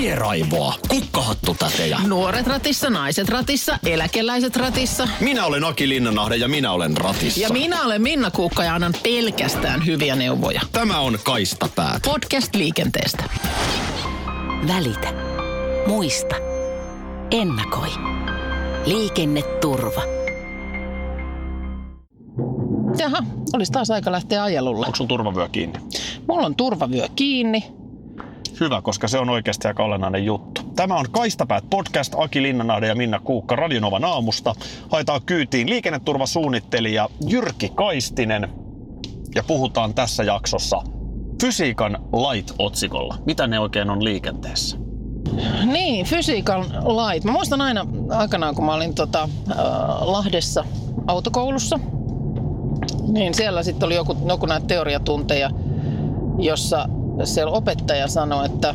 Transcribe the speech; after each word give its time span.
Tieraivoa, 0.00 0.74
kukkahattutätejä. 0.88 1.98
Nuoret 2.06 2.46
ratissa, 2.46 2.90
naiset 2.90 3.28
ratissa, 3.28 3.78
eläkeläiset 3.86 4.56
ratissa. 4.56 5.08
Minä 5.20 5.46
olen 5.46 5.64
Aki 5.64 5.88
Linnanahde 5.88 6.36
ja 6.36 6.48
minä 6.48 6.72
olen 6.72 6.96
ratissa. 6.96 7.40
Ja 7.40 7.48
minä 7.48 7.82
olen 7.84 8.02
Minna 8.02 8.30
Kuukka 8.30 8.64
ja 8.64 8.74
annan 8.74 8.94
pelkästään 9.02 9.86
hyviä 9.86 10.16
neuvoja. 10.16 10.60
Tämä 10.72 11.00
on 11.00 11.18
Kaistapäät. 11.24 12.02
Podcast 12.02 12.54
liikenteestä. 12.54 13.24
Välitä. 14.68 15.12
Muista. 15.86 16.34
Ennakoi. 17.30 17.88
Liikenneturva. 18.86 20.02
Jaha, 22.98 23.18
olisi 23.52 23.72
taas 23.72 23.90
aika 23.90 24.12
lähteä 24.12 24.42
ajelulle. 24.42 24.86
Onko 24.86 24.96
sulla 24.96 25.08
turvavyö 25.08 25.48
kiinni? 25.48 25.78
Mulla 26.28 26.46
on 26.46 26.56
turvavyö 26.56 27.06
kiinni. 27.16 27.75
Hyvä, 28.60 28.82
koska 28.82 29.08
se 29.08 29.18
on 29.18 29.30
oikeasti 29.30 29.68
aika 29.68 29.84
olennainen 29.84 30.24
juttu. 30.24 30.62
Tämä 30.76 30.94
on 30.94 31.06
Kaistapäät 31.10 31.64
podcast 31.70 32.14
Aki 32.16 32.42
Linnanahde 32.42 32.86
ja 32.86 32.94
Minna 32.94 33.20
Kuukka 33.20 33.56
Radionovan 33.56 34.04
aamusta. 34.04 34.54
Haetaan 34.88 35.20
kyytiin 35.26 35.70
liikenneturvasuunnittelija 35.70 37.08
Jyrki 37.28 37.68
Kaistinen. 37.74 38.48
Ja 39.34 39.42
puhutaan 39.42 39.94
tässä 39.94 40.22
jaksossa 40.22 40.82
fysiikan 41.40 41.98
lait-otsikolla. 42.12 43.14
Mitä 43.26 43.46
ne 43.46 43.60
oikein 43.60 43.90
on 43.90 44.04
liikenteessä? 44.04 44.76
Niin, 45.64 46.06
fysiikan 46.06 46.64
lait. 46.84 47.24
Mä 47.24 47.32
muistan 47.32 47.60
aina 47.60 47.86
aikanaan, 48.10 48.54
kun 48.54 48.64
mä 48.64 48.74
olin 48.74 48.94
tota, 48.94 49.22
äh, 49.22 49.56
Lahdessa 50.00 50.64
autokoulussa, 51.06 51.80
niin 53.08 53.34
siellä 53.34 53.62
sitten 53.62 53.86
oli 53.86 53.94
joku, 53.94 54.16
joku 54.28 54.46
näitä 54.46 54.66
teoriatunteja, 54.66 55.50
jossa 56.38 56.88
se 57.24 57.46
opettaja 57.46 58.08
sanoi, 58.08 58.46
että, 58.46 58.74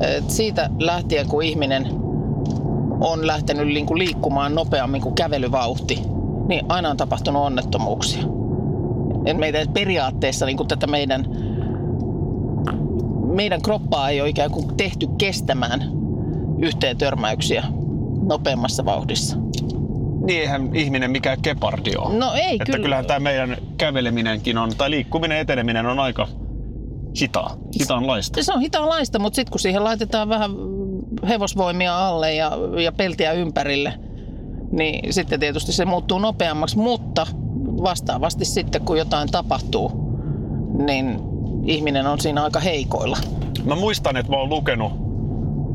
että 0.00 0.32
siitä 0.32 0.70
lähtien 0.78 1.28
kun 1.28 1.42
ihminen 1.42 1.88
on 3.00 3.26
lähtenyt 3.26 3.66
niinku 3.66 3.98
liikkumaan 3.98 4.54
nopeammin 4.54 5.02
kuin 5.02 5.14
kävelyvauhti, 5.14 6.02
niin 6.48 6.64
aina 6.68 6.90
on 6.90 6.96
tapahtunut 6.96 7.42
onnettomuuksia. 7.42 8.22
Et 9.26 9.36
meitä 9.36 9.58
periaatteessa 9.74 10.46
niin 10.46 10.68
tätä 10.68 10.86
meidän, 10.86 11.26
meidän 13.34 13.62
kroppaa 13.62 14.10
ei 14.10 14.20
ole 14.20 14.28
ikään 14.28 14.50
kuin 14.50 14.76
tehty 14.76 15.06
kestämään 15.18 15.84
yhteen 16.58 16.96
törmäyksiä 16.96 17.64
nopeammassa 18.22 18.84
vauhdissa. 18.84 19.36
Niin 20.26 20.40
eihän 20.40 20.76
ihminen 20.76 21.10
mikään 21.10 21.42
kepardi 21.42 21.96
ole. 21.96 22.14
No 22.14 22.32
ei 22.34 22.52
että 22.52 22.64
kyllä. 22.64 22.78
kyllähän 22.78 23.06
tämä 23.06 23.20
meidän 23.20 23.56
käveleminenkin 23.78 24.58
on, 24.58 24.70
tai 24.78 24.90
liikkuminen, 24.90 25.38
eteneminen 25.38 25.86
on 25.86 25.98
aika 25.98 26.28
hitaa, 27.20 27.56
hitaanlaista. 27.80 28.42
Se 28.42 28.52
on 28.52 28.60
hitaanlaista, 28.60 29.18
mutta 29.18 29.36
sitten 29.36 29.50
kun 29.50 29.60
siihen 29.60 29.84
laitetaan 29.84 30.28
vähän 30.28 30.50
hevosvoimia 31.28 32.08
alle 32.08 32.34
ja, 32.34 32.52
ja 32.84 32.92
peltiä 32.92 33.32
ympärille, 33.32 33.94
niin 34.72 35.12
sitten 35.12 35.40
tietysti 35.40 35.72
se 35.72 35.84
muuttuu 35.84 36.18
nopeammaksi, 36.18 36.78
mutta 36.78 37.26
vastaavasti 37.82 38.44
sitten 38.44 38.82
kun 38.82 38.98
jotain 38.98 39.28
tapahtuu, 39.28 39.90
niin 40.86 41.20
ihminen 41.64 42.06
on 42.06 42.20
siinä 42.20 42.44
aika 42.44 42.60
heikoilla. 42.60 43.18
Mä 43.64 43.74
muistan, 43.74 44.16
että 44.16 44.32
mä 44.32 44.38
oon 44.38 44.48
lukenut, 44.48 44.92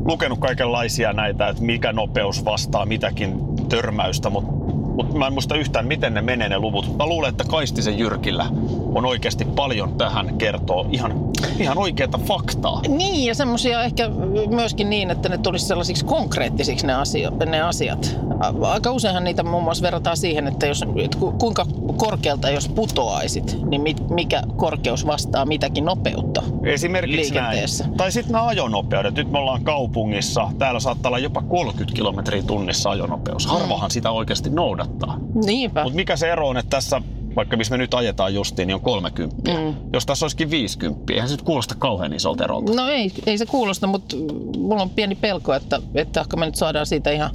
lukenut 0.04 0.38
kaikenlaisia 0.38 1.12
näitä, 1.12 1.48
että 1.48 1.62
mikä 1.62 1.92
nopeus 1.92 2.44
vastaa 2.44 2.86
mitäkin 2.86 3.38
törmäystä, 3.68 4.30
mutta 4.30 4.52
mut 4.94 5.14
mä 5.14 5.26
en 5.26 5.32
muista 5.32 5.56
yhtään, 5.56 5.86
miten 5.86 6.14
ne 6.14 6.22
menee 6.22 6.48
ne 6.48 6.58
luvut. 6.58 6.96
Mä 6.96 7.06
luulen, 7.06 7.30
että 7.30 7.44
Kaistisen 7.44 7.98
Jyrkillä 7.98 8.46
on 8.94 9.06
oikeasti 9.06 9.44
paljon 9.44 9.94
tähän 9.98 10.38
kertoo 10.38 10.86
ihan, 10.90 11.12
ihan 11.58 11.78
oikeata 11.78 12.18
faktaa. 12.18 12.80
Niin, 12.88 13.26
ja 13.26 13.34
semmoisia 13.34 13.82
ehkä 13.82 14.10
myöskin 14.50 14.90
niin, 14.90 15.10
että 15.10 15.28
ne 15.28 15.38
tulisi 15.38 15.66
sellaisiksi 15.66 16.04
konkreettisiksi 16.04 16.86
ne, 16.86 16.94
asio, 16.94 17.30
ne 17.46 17.60
asiat. 17.60 18.16
Aika 18.62 18.90
useinhan 18.90 19.24
niitä 19.24 19.42
muun 19.42 19.64
muassa 19.64 19.82
verrataan 19.82 20.16
siihen, 20.16 20.46
että, 20.46 20.66
jos, 20.66 20.84
että 20.96 21.18
ku- 21.18 21.32
kuinka 21.32 21.66
korkealta 21.96 22.50
jos 22.50 22.68
putoaisit, 22.68 23.58
niin 23.68 23.80
mit, 23.82 24.10
mikä 24.10 24.42
korkeus 24.56 25.06
vastaa 25.06 25.46
mitäkin 25.46 25.84
nopeutta 25.84 26.42
Esimerkiksi 26.62 27.20
liikenteessä. 27.20 27.84
näin. 27.84 27.96
Tai 27.96 28.12
sitten 28.12 28.32
nämä 28.32 28.46
ajonopeudet. 28.46 29.14
Nyt 29.14 29.30
me 29.30 29.38
ollaan 29.38 29.64
kaupungissa. 29.64 30.48
Täällä 30.58 30.80
saattaa 30.80 31.10
olla 31.10 31.18
jopa 31.18 31.42
30 31.42 31.96
kilometriä 31.96 32.42
tunnissa 32.42 32.90
ajonopeus. 32.90 33.46
Harvahan 33.46 33.90
sitä 33.90 34.10
oikeasti 34.10 34.50
noudattaa. 34.50 35.16
Niinpä. 35.46 35.82
Mutta 35.82 35.96
mikä 35.96 36.16
se 36.16 36.32
ero 36.32 36.48
on, 36.48 36.56
että 36.56 36.70
tässä, 36.70 37.02
vaikka 37.36 37.56
missä 37.56 37.70
me 37.70 37.78
nyt 37.78 37.94
ajetaan 37.94 38.34
justiin, 38.34 38.66
niin 38.66 38.74
on 38.74 38.80
30. 38.80 39.50
Mm. 39.50 39.74
Jos 39.92 40.06
tässä 40.06 40.24
olisikin 40.24 40.50
50, 40.50 41.12
eihän 41.12 41.28
se 41.28 41.34
nyt 41.34 41.42
kuulosta 41.42 41.74
kauhean 41.78 42.12
isolta 42.12 42.44
erolta. 42.44 42.74
No 42.74 42.88
ei, 42.88 43.12
ei 43.26 43.38
se 43.38 43.46
kuulosta, 43.46 43.86
mutta 43.86 44.16
mulla 44.58 44.82
on 44.82 44.90
pieni 44.90 45.14
pelko, 45.14 45.54
että, 45.54 45.80
että 45.94 46.20
ehkä 46.20 46.36
me 46.36 46.46
nyt 46.46 46.54
saadaan 46.54 46.86
siitä 46.86 47.10
ihan 47.10 47.30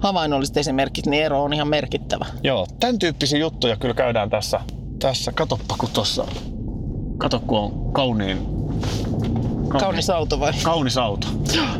havainnolliset 0.00 0.56
esimerkit, 0.56 1.06
niin 1.06 1.22
ero 1.22 1.42
on 1.42 1.52
ihan 1.52 1.68
merkittävä. 1.68 2.26
Joo, 2.42 2.66
tämän 2.80 2.98
tyyppisiä 2.98 3.38
juttuja 3.38 3.76
kyllä 3.76 3.94
käydään 3.94 4.30
tässä. 4.30 4.60
Tässä, 4.98 5.32
katoppa 5.32 5.74
kun 5.78 5.88
tossa. 5.92 6.26
Kato 7.18 7.40
kun 7.40 7.58
on 7.58 7.92
kauniin... 7.92 8.38
kauniin 9.68 9.84
Kaunis 9.84 10.10
auto 10.10 10.40
vai? 10.40 10.52
Kaunis 10.62 10.96
auto. 10.96 11.26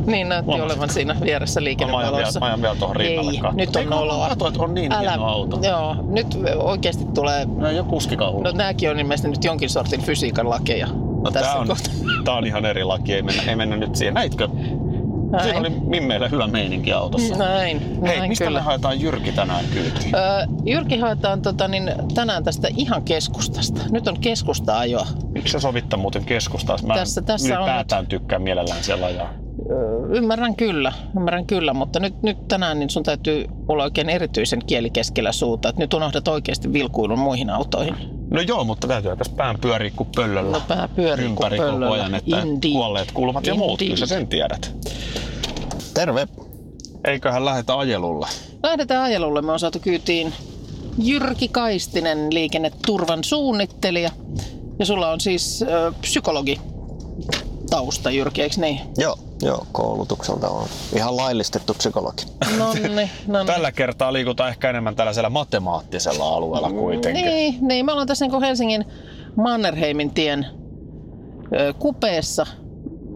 Niin 0.07 0.29
näytti 0.29 0.47
Huomasit? 0.47 0.73
olevan 0.73 0.91
siinä 0.91 1.17
vieressä 1.21 1.65
liikennevalossa. 1.65 2.41
mä 2.41 2.47
ajan 2.47 2.63
vielä 2.63 2.75
tuohon 2.77 2.97
rinnalle 2.97 3.33
Ei, 3.33 3.53
nyt 3.53 3.77
on 3.77 3.87
noloa. 3.87 4.29
Katso, 4.29 4.49
että 4.49 4.63
on 4.63 4.75
niin 4.75 4.93
Älä. 4.93 5.11
hieno 5.11 5.25
auto. 5.25 5.59
Joo, 5.63 5.97
nyt 6.09 6.27
oikeasti 6.57 7.05
tulee... 7.15 7.45
No 7.45 7.69
ei 7.69 7.79
ole 7.79 7.89
kuskikauhu. 7.89 8.43
No 8.43 8.51
nääkin 8.51 8.91
on 8.91 9.01
ilmeisesti 9.01 9.29
nyt 9.29 9.45
jonkin 9.45 9.71
sortin 9.71 10.03
fysiikan 10.03 10.51
lakeja. 10.51 10.87
No, 11.25 11.31
tässä 11.31 11.53
tää, 11.53 11.61
on, 11.61 11.67
tää 12.25 12.35
on 12.35 12.47
ihan 12.47 12.65
eri 12.65 12.85
laki, 12.85 13.15
ei 13.15 13.23
mennä, 13.23 13.43
ei 13.43 13.57
mennä 13.57 13.77
nyt 13.77 13.97
siihen. 13.97 14.15
Näitkö? 14.15 14.49
Näin. 15.31 15.45
Siinä 15.45 15.61
oli 15.61 15.71
Mimmeillä 15.71 16.29
hyvä 16.29 16.47
meininki 16.47 16.93
autossa. 16.93 17.37
Näin, 17.37 17.81
Hei, 17.81 18.19
näin 18.19 18.29
mistä 18.29 18.45
kyllä. 18.45 18.59
me 18.59 18.65
haetaan 18.65 19.01
Jyrki 19.01 19.33
tänään 19.33 19.65
kyytiin? 19.73 20.15
Öö, 20.15 20.47
Jyrki 20.67 20.99
haetaan 20.99 21.43
tota, 21.43 21.69
niin, 21.69 21.93
tänään 22.15 22.45
tästä 22.45 22.69
ihan 22.77 23.03
keskustasta. 23.03 23.81
Nyt 23.91 24.09
on 24.09 24.21
keskusta 24.21 24.79
ajoa. 24.79 25.07
Miksi 25.39 25.53
sä 25.53 25.61
sovittaa 25.61 25.99
muuten 25.99 26.25
keskustaa? 26.25 26.77
Mä 26.87 26.95
Tässä- 26.95 27.23
tässä 27.23 27.55
on 27.55 27.65
ylipäätään 27.65 28.07
tykkään 28.07 28.43
mielellään 28.43 28.85
siellä 28.85 29.07
ajaa. 29.07 29.35
Öö, 29.71 30.17
ymmärrän 30.17 30.57
kyllä, 30.57 30.93
ymmärrän 31.17 31.47
kyllä, 31.47 31.75
mutta 31.75 32.01
nyt, 32.01 32.23
nyt 32.23 32.49
tänään 32.49 32.79
niin 32.79 32.91
sun 32.91 33.03
täytyy 33.03 33.45
olla 33.69 33.85
oikein 33.85 34.09
erityisen 34.09 34.63
kieli 34.67 34.91
keskellä 34.91 35.33
suuta. 35.33 35.69
Että 35.69 35.81
nyt 35.83 35.95
unohdat 35.95 36.29
oikeasti 36.29 36.73
vilkuilun 36.73 37.19
muihin 37.19 37.51
autoihin. 37.51 37.95
No 38.31 38.41
joo, 38.41 38.65
mutta 38.65 38.87
täytyy 38.89 39.17
tässä 39.17 39.33
pään 39.37 39.59
pyörii 39.61 39.91
kuin 39.91 40.09
pöllöllä. 40.17 40.51
No 40.51 40.63
pää 40.69 40.89
pyörii 40.89 41.27
kuin 41.27 41.37
koko 41.37 41.49
pöllöllä. 41.57 41.91
ajan, 41.95 42.15
että 42.15 42.41
Indeed. 42.41 42.73
kuolleet 42.73 43.13
kulmat 43.13 43.47
ja 43.47 43.55
muut, 43.55 43.79
kyllä 43.79 43.97
sä 43.97 44.07
sen 44.07 44.27
tiedät. 44.27 44.73
Terve. 45.95 46.29
Eiköhän 47.05 47.45
lähetä 47.45 47.79
ajelulle. 47.79 48.27
Lähdetään 48.63 49.03
ajelulle. 49.03 49.43
Me 49.43 49.53
on 49.53 49.59
saatu 49.61 49.79
kyytiin 49.79 50.33
Jyrki 51.03 51.49
Kaistinen, 51.49 52.35
liikenneturvan 52.35 53.25
suunnittelija. 53.25 54.11
Ja 54.79 54.87
sulla 54.87 55.11
on 55.11 55.21
siis 55.21 55.63
ö, 55.63 55.93
psykologi 56.01 56.61
tausta, 57.71 58.11
Jyrki, 58.11 58.43
eikö 58.43 58.61
niin? 58.61 58.81
Joo, 58.97 59.19
joo, 59.43 59.67
koulutukselta 59.73 60.49
on 60.49 60.67
ihan 60.97 61.17
laillistettu 61.17 61.75
psykologi. 61.75 62.23
Nonni, 62.59 63.11
nonni. 63.27 63.53
Tällä 63.53 63.73
kertaa 63.73 64.13
liikutaan 64.13 64.51
ehkä 64.51 64.71
enemmän 64.71 64.97
tällaisella 64.97 65.31
matemaattisella 65.31 66.29
alueella 66.29 66.71
kuitenkin. 66.73 67.25
Niin, 67.25 67.59
niin, 67.61 67.87
me 67.87 67.93
ollaan 67.93 68.09
tässä 68.09 68.27
niin 68.27 68.41
Helsingin 68.41 68.85
Mannerheimin 69.37 70.11
tien 70.11 70.47
ö, 71.61 71.73
kupeessa. 71.79 72.47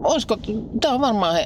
Olisiko, 0.03 0.37
tämä 0.81 0.93
on 0.93 1.01
varmaan 1.01 1.35
he, 1.35 1.45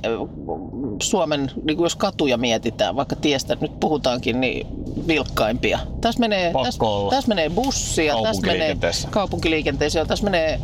Suomen, 1.01 1.51
niin 1.63 1.77
kuin 1.77 1.85
jos 1.85 1.95
katuja 1.95 2.37
mietitään, 2.37 2.95
vaikka 2.95 3.15
tiestä 3.15 3.57
nyt 3.61 3.79
puhutaankin, 3.79 4.41
niin 4.41 4.67
vilkkaimpia. 5.07 5.79
Tässä 6.01 6.19
menee, 6.19 6.53
tässä, 6.63 6.79
tässä 7.09 7.27
menee 7.27 7.49
bussia, 7.49 8.15
tässä 8.23 8.47
menee 8.47 8.77
kaupunkiliikenteessä, 9.09 10.05
tässä 10.05 10.23
menee, 10.23 10.59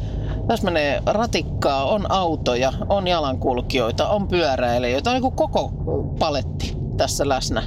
tässä 0.47 0.65
menee 0.65 1.01
ratikkaa, 1.05 1.85
on 1.85 2.11
autoja, 2.11 2.73
on 2.89 3.07
jalankulkijoita, 3.07 4.09
on 4.09 4.27
pyöräilijöitä, 4.27 5.09
on 5.09 5.13
niin 5.13 5.21
kuin 5.21 5.35
koko 5.35 5.71
paletti 6.19 6.77
tässä 6.97 7.29
läsnä. 7.29 7.63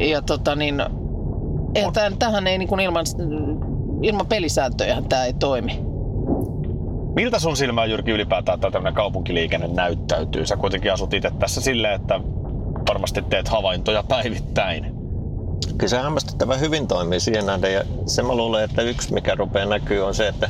Ja 0.00 0.22
tota 0.22 0.56
niin, 0.56 0.82
tähän, 1.92 2.18
tähän 2.18 2.46
ei 2.46 2.58
niin 2.58 2.68
kuin 2.68 2.80
ilman, 2.80 3.06
ilman 4.02 4.26
pelisääntöjä 4.26 5.02
tämä 5.08 5.24
ei 5.24 5.32
toimi. 5.32 5.93
Miltä 7.14 7.38
sun 7.38 7.56
silmään 7.56 7.90
Jyrki 7.90 8.10
ylipäätään 8.10 8.60
tämä 8.60 8.70
tämmöinen 8.70 8.94
kaupunkiliikenne 8.94 9.68
näyttäytyy? 9.68 10.46
Sä 10.46 10.56
kuitenkin 10.56 10.92
asut 10.92 11.14
itse 11.14 11.30
tässä 11.38 11.60
silleen, 11.60 11.94
että 11.94 12.20
varmasti 12.88 13.22
teet 13.22 13.48
havaintoja 13.48 14.02
päivittäin. 14.02 14.94
Kyllä 15.78 15.90
se 15.90 15.98
hämmästyttävän 15.98 16.60
hyvin 16.60 16.86
toimii 16.86 17.20
siihen 17.20 17.46
nähden 17.46 17.74
ja 17.74 17.82
se 18.06 18.22
mä 18.22 18.34
luulen, 18.34 18.64
että 18.64 18.82
yksi 18.82 19.14
mikä 19.14 19.34
rupeaa 19.34 19.66
näkyy 19.66 20.00
on 20.00 20.14
se, 20.14 20.28
että, 20.28 20.48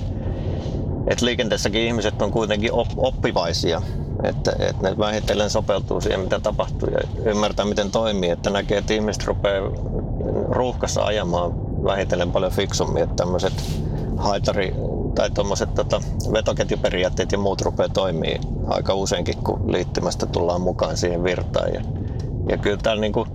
että 1.07 1.25
liikenteessäkin 1.25 1.83
ihmiset 1.83 2.23
on 2.23 2.31
kuitenkin 2.31 2.73
op, 2.73 2.89
oppivaisia. 2.97 3.83
Että, 4.23 4.53
että 4.59 4.91
ne 4.91 4.99
vähitellen 4.99 5.51
sopeutuu 5.51 6.01
siihen, 6.01 6.21
mitä 6.21 6.41
tapahtuu 6.41 6.89
ja 6.89 7.31
ymmärtää, 7.31 7.65
miten 7.65 7.91
toimii. 7.91 8.31
Että 8.31 8.51
näkee, 8.51 8.79
että 8.79 8.95
ihmiset 8.95 9.25
rupeaa 9.25 9.71
ruuhkassa 10.49 11.03
ajamaan 11.03 11.85
vähitellen 11.85 12.33
paljon 12.33 12.53
fiksummin. 12.53 13.03
Että 13.03 13.17
tämmöiset 13.17 13.53
haitari 14.17 14.75
tai 15.15 15.31
tuommoiset 15.31 15.75
tota, 15.75 16.03
vetoketjuperiaatteet 16.33 17.33
ja 17.33 17.39
muut 17.39 17.61
rupeaa 17.61 17.89
toimii 17.89 18.41
aika 18.67 18.95
useinkin, 18.95 19.37
kun 19.37 19.73
liittymästä 19.73 20.27
tullaan 20.27 20.61
mukaan 20.61 20.97
siihen 20.97 21.25
virtaan. 21.25 21.75
Ja, 21.75 21.81
ja 22.49 22.59
kyllä 22.59 22.77
täällä 22.77 23.01
niinku, 23.01 23.27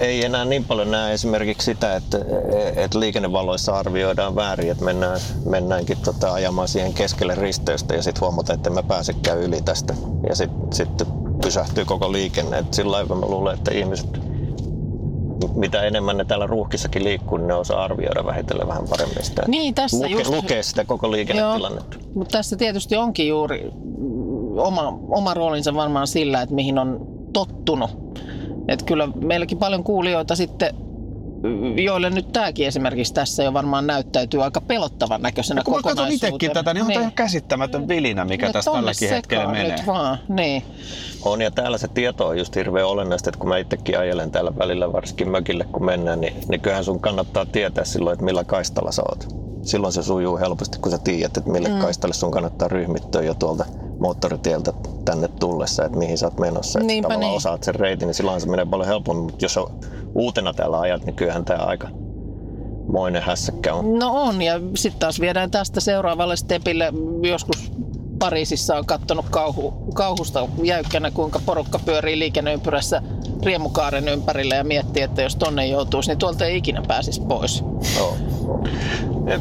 ei 0.00 0.24
enää 0.24 0.44
niin 0.44 0.64
paljon 0.64 0.90
näe 0.90 1.14
esimerkiksi 1.14 1.64
sitä, 1.64 1.96
että, 1.96 2.18
että 2.76 3.00
liikennevaloissa 3.00 3.78
arvioidaan 3.78 4.36
väärin, 4.36 4.70
että 4.70 4.84
mennään, 4.84 5.20
mennäänkin 5.50 5.98
tota, 6.04 6.32
ajamaan 6.32 6.68
siihen 6.68 6.94
keskelle 6.94 7.34
risteystä 7.34 7.94
ja 7.94 8.02
sitten 8.02 8.20
huomataan, 8.20 8.56
että 8.56 8.70
me 8.70 8.82
pääsekään 8.82 9.38
yli 9.38 9.60
tästä 9.62 9.94
ja 10.28 10.36
sitten 10.36 10.72
sit 10.72 11.02
pysähtyy 11.42 11.84
koko 11.84 12.12
liikenne. 12.12 12.58
Et 12.58 12.74
sillä 12.74 12.92
lailla 12.92 13.14
mä 13.14 13.26
luulen, 13.26 13.54
että 13.54 13.74
ihmiset, 13.74 14.20
mitä 15.54 15.82
enemmän 15.82 16.16
ne 16.16 16.24
täällä 16.24 16.46
ruuhkissakin 16.46 17.04
liikkuu, 17.04 17.38
niin 17.38 17.48
ne 17.48 17.54
osaa 17.54 17.84
arvioida 17.84 18.24
vähitellen 18.24 18.68
vähän 18.68 18.88
paremmin 18.90 19.24
sitä. 19.24 19.42
Niin, 19.46 19.74
tässä 19.74 19.96
luke, 19.96 20.22
just- 20.22 20.34
lukea 20.34 20.62
sitä 20.62 20.84
koko 20.84 21.12
liikennetilannetta. 21.12 21.96
Mutta 22.14 22.38
tässä 22.38 22.56
tietysti 22.56 22.96
onkin 22.96 23.28
juuri 23.28 23.70
oma, 24.56 24.98
oma 25.08 25.34
roolinsa 25.34 25.74
varmaan 25.74 26.06
sillä, 26.06 26.42
että 26.42 26.54
mihin 26.54 26.78
on 26.78 27.06
tottunut. 27.32 27.90
Että 28.68 28.84
kyllä 28.84 29.08
meilläkin 29.20 29.58
paljon 29.58 29.84
kuulijoita 29.84 30.36
sitten, 30.36 30.74
joille 31.76 32.10
nyt 32.10 32.32
tämäkin 32.32 32.66
esimerkiksi 32.66 33.14
tässä 33.14 33.42
jo 33.42 33.52
varmaan 33.52 33.86
näyttäytyy 33.86 34.42
aika 34.42 34.60
pelottavan 34.60 35.22
näköisenä 35.22 35.62
Kun 35.62 35.74
mä 35.74 35.76
katson 35.76 35.90
kokonaisuutena. 35.90 36.28
itsekin 36.28 36.50
tätä, 36.50 36.74
niin 36.74 36.82
on 36.82 36.88
niin. 36.88 37.00
ihan 37.00 37.12
käsittämätön 37.12 37.88
vilinä, 37.88 38.24
mikä 38.24 38.52
tässä 38.52 38.70
tälläkin 38.70 39.10
hetkellä 39.10 39.46
menee. 39.46 39.76
Nyt 39.76 39.86
vaan, 39.86 40.18
niin. 40.28 40.62
On 41.22 41.42
ja 41.42 41.50
täällä 41.50 41.78
se 41.78 41.88
tieto 41.88 42.26
on 42.26 42.38
just 42.38 42.56
hirveän 42.56 42.86
olennaista, 42.86 43.30
että 43.30 43.38
kun 43.38 43.48
mä 43.48 43.58
itsekin 43.58 43.98
ajelen 43.98 44.30
täällä 44.30 44.52
välillä 44.58 44.92
varsinkin 44.92 45.30
mökille 45.30 45.64
kun 45.64 45.84
mennään, 45.84 46.20
niin, 46.20 46.34
niin 46.48 46.60
kyllähän 46.60 46.84
sun 46.84 47.00
kannattaa 47.00 47.46
tietää 47.46 47.84
silloin, 47.84 48.14
että 48.14 48.24
millä 48.24 48.44
kaistalla 48.44 48.92
sä 48.92 49.02
oot. 49.02 49.28
Silloin 49.62 49.92
se 49.92 50.02
sujuu 50.02 50.38
helposti, 50.38 50.78
kun 50.78 50.92
sä 50.92 50.98
tiedät, 50.98 51.36
että 51.36 51.50
mille 51.50 51.68
mm. 51.68 51.78
kaistalle 51.78 52.14
sun 52.14 52.30
kannattaa 52.30 52.68
ryhmittyä 52.68 53.22
jo 53.22 53.34
tuolta 53.34 53.64
moottoritieltä 53.98 54.72
tänne 55.04 55.28
tullessa, 55.28 55.84
että 55.84 55.98
mihin 55.98 56.18
sä 56.18 56.26
oot 56.26 56.38
menossa. 56.38 56.78
Että 56.78 56.86
Niinpä 56.86 57.08
tavallaan 57.08 57.30
niin. 57.30 57.36
osaat 57.36 57.62
sen 57.62 57.74
reitin, 57.74 58.06
niin 58.06 58.14
silloin 58.14 58.40
se 58.40 58.48
menee 58.48 58.66
paljon 58.66 58.88
helpommin. 58.88 59.24
Mutta 59.24 59.44
jos 59.44 59.56
on 59.56 59.70
uutena 60.14 60.54
täällä 60.54 60.80
ajat, 60.80 61.04
niin 61.04 61.16
kyllähän 61.16 61.44
tämä 61.44 61.64
aika 61.64 61.88
moinen 62.92 63.22
hässäkkä 63.22 63.74
on. 63.74 63.98
No 63.98 64.22
on, 64.22 64.42
ja 64.42 64.60
sitten 64.74 65.00
taas 65.00 65.20
viedään 65.20 65.50
tästä 65.50 65.80
seuraavalle 65.80 66.36
stepille. 66.36 66.92
Joskus 67.22 67.72
Pariisissa 68.18 68.76
on 68.76 68.86
katsonut 68.86 69.26
kauhu, 69.30 69.70
kauhusta 69.94 70.48
jäykkänä, 70.62 71.10
kuinka 71.10 71.40
porukka 71.46 71.78
pyörii 71.78 72.18
liikenneympyrässä 72.18 73.02
riemukaaren 73.42 74.08
ympärillä 74.08 74.54
ja 74.54 74.64
miettii, 74.64 75.02
että 75.02 75.22
jos 75.22 75.36
tonne 75.36 75.66
joutuisi, 75.66 76.10
niin 76.10 76.18
tuolta 76.18 76.46
ei 76.46 76.56
ikinä 76.56 76.82
pääsisi 76.88 77.20
pois. 77.20 77.64
No, 77.98 78.16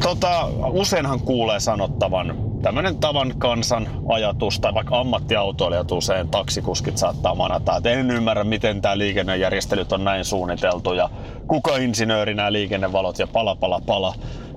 Tota, 0.03 0.49
useinhan 0.71 1.19
kuulee 1.19 1.59
sanottavan 1.59 2.42
tämmöinen 2.63 2.97
tavan 2.97 3.33
kansan 3.37 3.87
ajatus, 4.09 4.59
tai 4.59 4.73
vaikka 4.73 4.99
ammattiautoilijat 4.99 5.91
usein, 5.91 6.29
taksikuskit 6.29 6.97
saattaa 6.97 7.35
manata, 7.35 7.77
että 7.77 7.89
en 7.89 8.11
ymmärrä, 8.11 8.43
miten 8.43 8.81
tämä 8.81 8.97
liikennejärjestelyt 8.97 9.91
on 9.91 10.03
näin 10.03 10.25
suunniteltu, 10.25 10.93
ja 10.93 11.09
kuka 11.47 11.77
insinööri 11.77 12.33
nämä 12.33 12.51
liikennevalot, 12.51 13.19
ja 13.19 13.27
pala, 13.27 13.55
pala, 13.55 13.81
pala. 13.85 14.13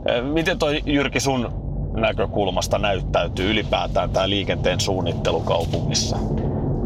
Eh, 0.07 0.23
Miten 0.23 0.59
toi 0.59 0.83
Jyrki 0.87 1.21
sun 1.21 1.53
näkökulmasta 1.97 2.79
näyttäytyy 2.79 3.51
ylipäätään 3.51 4.11
tämä 4.11 4.29
liikenteen 4.29 4.81
suunnittelu 4.81 5.41
kaupungissa? 5.41 6.17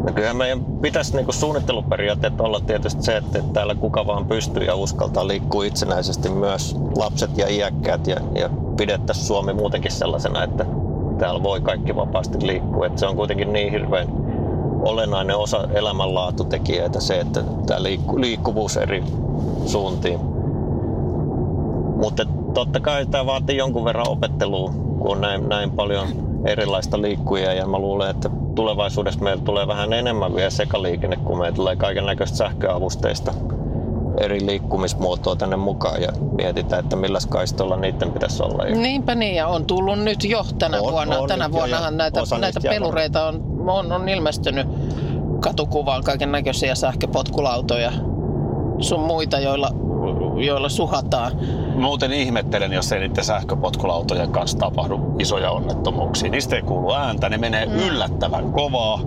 No 0.05 0.13
kyllähän 0.15 0.37
meidän 0.37 0.65
pitäisi 0.81 1.15
niinku 1.15 1.31
suunnitteluperiaatteet 1.31 2.41
olla 2.41 2.59
tietysti 2.59 3.03
se, 3.03 3.17
että 3.17 3.39
täällä 3.53 3.75
kuka 3.75 4.07
vaan 4.07 4.25
pystyy 4.25 4.63
ja 4.63 4.75
uskaltaa 4.75 5.27
liikkua 5.27 5.65
itsenäisesti 5.65 6.29
myös 6.29 6.75
lapset 6.97 7.37
ja 7.37 7.49
iäkkäät 7.49 8.07
ja, 8.07 8.17
ja 8.35 8.49
pidettäisiin 8.77 9.27
Suomi 9.27 9.53
muutenkin 9.53 9.91
sellaisena, 9.91 10.43
että 10.43 10.65
täällä 11.21 11.43
voi 11.43 11.61
kaikki 11.61 11.95
vapaasti 11.95 12.47
liikkua. 12.47 12.85
Et 12.85 12.97
se 12.97 13.05
on 13.05 13.15
kuitenkin 13.15 13.53
niin 13.53 13.71
hirveän 13.71 14.07
olennainen 14.85 15.37
osa 15.37 15.67
elämänlaatutekijöitä 15.73 16.99
se, 16.99 17.19
että 17.19 17.43
tämä 17.65 17.83
liikku, 17.83 18.21
liikkuvuus 18.21 18.77
eri 18.77 19.03
suuntiin. 19.65 20.19
Mutta 21.95 22.25
totta 22.53 22.79
kai 22.79 23.05
tämä 23.05 23.25
vaatii 23.25 23.57
jonkun 23.57 23.85
verran 23.85 24.09
opettelua, 24.09 24.73
kun 24.99 25.11
on 25.11 25.21
näin, 25.21 25.49
näin 25.49 25.71
paljon 25.71 26.07
erilaista 26.45 27.01
liikkuja 27.01 27.53
ja 27.53 27.67
mä 27.67 27.79
luulen, 27.79 28.09
että 28.09 28.29
tulevaisuudessa 28.55 29.23
meillä 29.23 29.43
tulee 29.45 29.67
vähän 29.67 29.93
enemmän 29.93 30.35
vielä 30.35 30.49
sekaliikenne, 30.49 31.15
kun 31.15 31.39
meillä 31.39 31.55
tulee 31.55 31.75
kaiken 31.75 32.05
näköistä 32.05 32.37
sähköavusteista 32.37 33.33
eri 34.17 34.45
liikkumismuotoa 34.45 35.35
tänne 35.35 35.55
mukaan 35.55 36.01
ja 36.01 36.11
mietitään, 36.31 36.83
että 36.83 36.95
millä 36.95 37.19
kaistolla 37.29 37.77
niiden 37.77 38.11
pitäisi 38.11 38.43
olla. 38.43 38.65
Ja 38.65 38.75
Niinpä 38.75 39.15
niin, 39.15 39.35
ja 39.35 39.47
on 39.47 39.65
tullut 39.65 39.99
nyt 39.99 40.23
jo 40.23 40.45
tänä 40.59 40.77
On, 40.81 40.91
vuonna. 40.91 41.19
on 41.19 41.27
tänä 41.27 41.45
jo, 41.45 41.51
vuonnahan 41.51 41.97
näitä, 41.97 42.21
näitä 42.39 42.59
pelureita 42.63 43.27
on, 43.27 43.43
on, 43.67 43.91
on 43.91 44.09
ilmestynyt 44.09 44.67
katukuvaan 45.39 46.03
kaiken 46.03 46.31
näköisiä 46.31 46.75
sähköpotkulautoja 46.75 47.91
sun 48.79 48.99
muita, 48.99 49.39
joilla, 49.39 49.69
joilla 50.35 50.69
suhataan. 50.69 51.31
Muuten 51.75 52.13
ihmettelen, 52.13 52.73
jos 52.73 52.91
ei 52.91 52.99
niiden 52.99 53.23
sähköpotkulautojen 53.23 54.31
kanssa 54.31 54.57
tapahdu 54.57 55.15
isoja 55.19 55.51
onnettomuuksia. 55.51 56.29
Niistä 56.29 56.55
ei 56.55 56.61
kuulu 56.61 56.93
ääntä, 56.93 57.29
ne 57.29 57.37
menee 57.37 57.65
mm. 57.65 57.73
yllättävän 57.73 58.51
kovaa. 58.51 58.99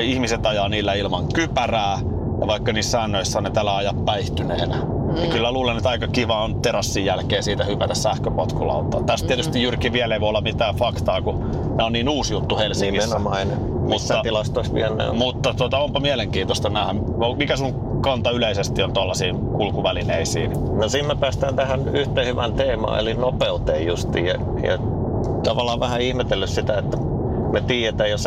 Ihmiset 0.00 0.46
ajaa 0.46 0.68
niillä 0.68 0.94
ilman 0.94 1.28
kypärää. 1.32 1.98
Ja 2.40 2.46
vaikka 2.46 2.72
niissä 2.72 2.90
säännöissä 2.90 3.38
on 3.38 3.44
ne 3.44 3.50
täällä 3.50 3.76
ajaa 3.76 3.94
päihtyneenä. 4.04 4.76
Mm. 4.76 5.14
Niin 5.14 5.30
kyllä 5.30 5.52
luulen, 5.52 5.76
että 5.76 5.88
aika 5.88 6.08
kiva 6.08 6.44
on 6.44 6.62
terassin 6.62 7.04
jälkeen 7.04 7.42
siitä 7.42 7.64
hypätä 7.64 7.94
sähköpotkulautaan. 7.94 9.04
Tästä 9.04 9.28
tietysti 9.28 9.62
Jyrki 9.62 9.92
vielä 9.92 10.14
ei 10.14 10.20
voi 10.20 10.28
olla 10.28 10.40
mitään 10.40 10.74
faktaa, 10.74 11.22
kun 11.22 11.40
nämä 11.68 11.86
on 11.86 11.92
niin 11.92 12.08
uusi 12.08 12.34
juttu 12.34 12.58
Helsingissä. 12.58 13.08
nimenomaan 13.08 13.48
ne 13.48 13.54
missään 13.90 14.22
tilastoissa 14.22 14.74
vielä 14.74 14.96
näy. 14.96 15.12
Mutta 15.12 15.54
tota, 15.54 15.78
onpa 15.78 16.00
mielenkiintoista 16.00 16.68
nähdä. 16.68 16.94
Mikä 17.36 17.56
sun 17.56 18.00
kanta 18.00 18.30
yleisesti 18.30 18.82
on 18.82 18.92
tuollaisiin 18.92 19.36
kulkuvälineisiin? 19.38 20.52
No 20.76 20.88
siinä 20.88 21.08
me 21.08 21.14
päästään 21.14 21.56
tähän 21.56 21.88
yhteen 21.88 22.26
hyvään 22.26 22.52
teemaan, 22.52 23.00
eli 23.00 23.14
nopeuteen 23.14 23.86
justiin. 23.86 24.26
Ja, 24.26 24.34
ja 24.62 24.78
tavallaan 25.42 25.80
vähän 25.80 26.00
ihmetellyt 26.00 26.50
sitä, 26.50 26.78
että 26.78 26.96
me 27.52 27.60
tiedetään 27.60 28.10
jo 28.10 28.18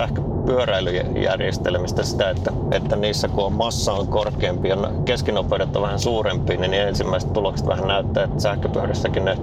sähköpyöräilyjärjestelmistä 0.44 2.04
sitä, 2.04 2.30
että, 2.30 2.52
että 2.72 2.96
niissä 2.96 3.28
kun 3.28 3.46
on 3.46 3.54
massa 3.54 3.94
on 3.94 4.08
korkeampi 4.08 4.70
ja 4.70 4.78
keskinopeudet 5.06 5.76
on 5.76 5.82
vähän 5.82 6.00
suurempi, 6.00 6.58
niin 6.58 6.74
ensimmäiset 6.74 7.34
tulokset 7.34 7.68
vähän 7.68 7.88
näyttää, 7.88 8.24
että 8.24 8.40
sähköpyörissäkin 8.40 9.26
ne 9.26 9.38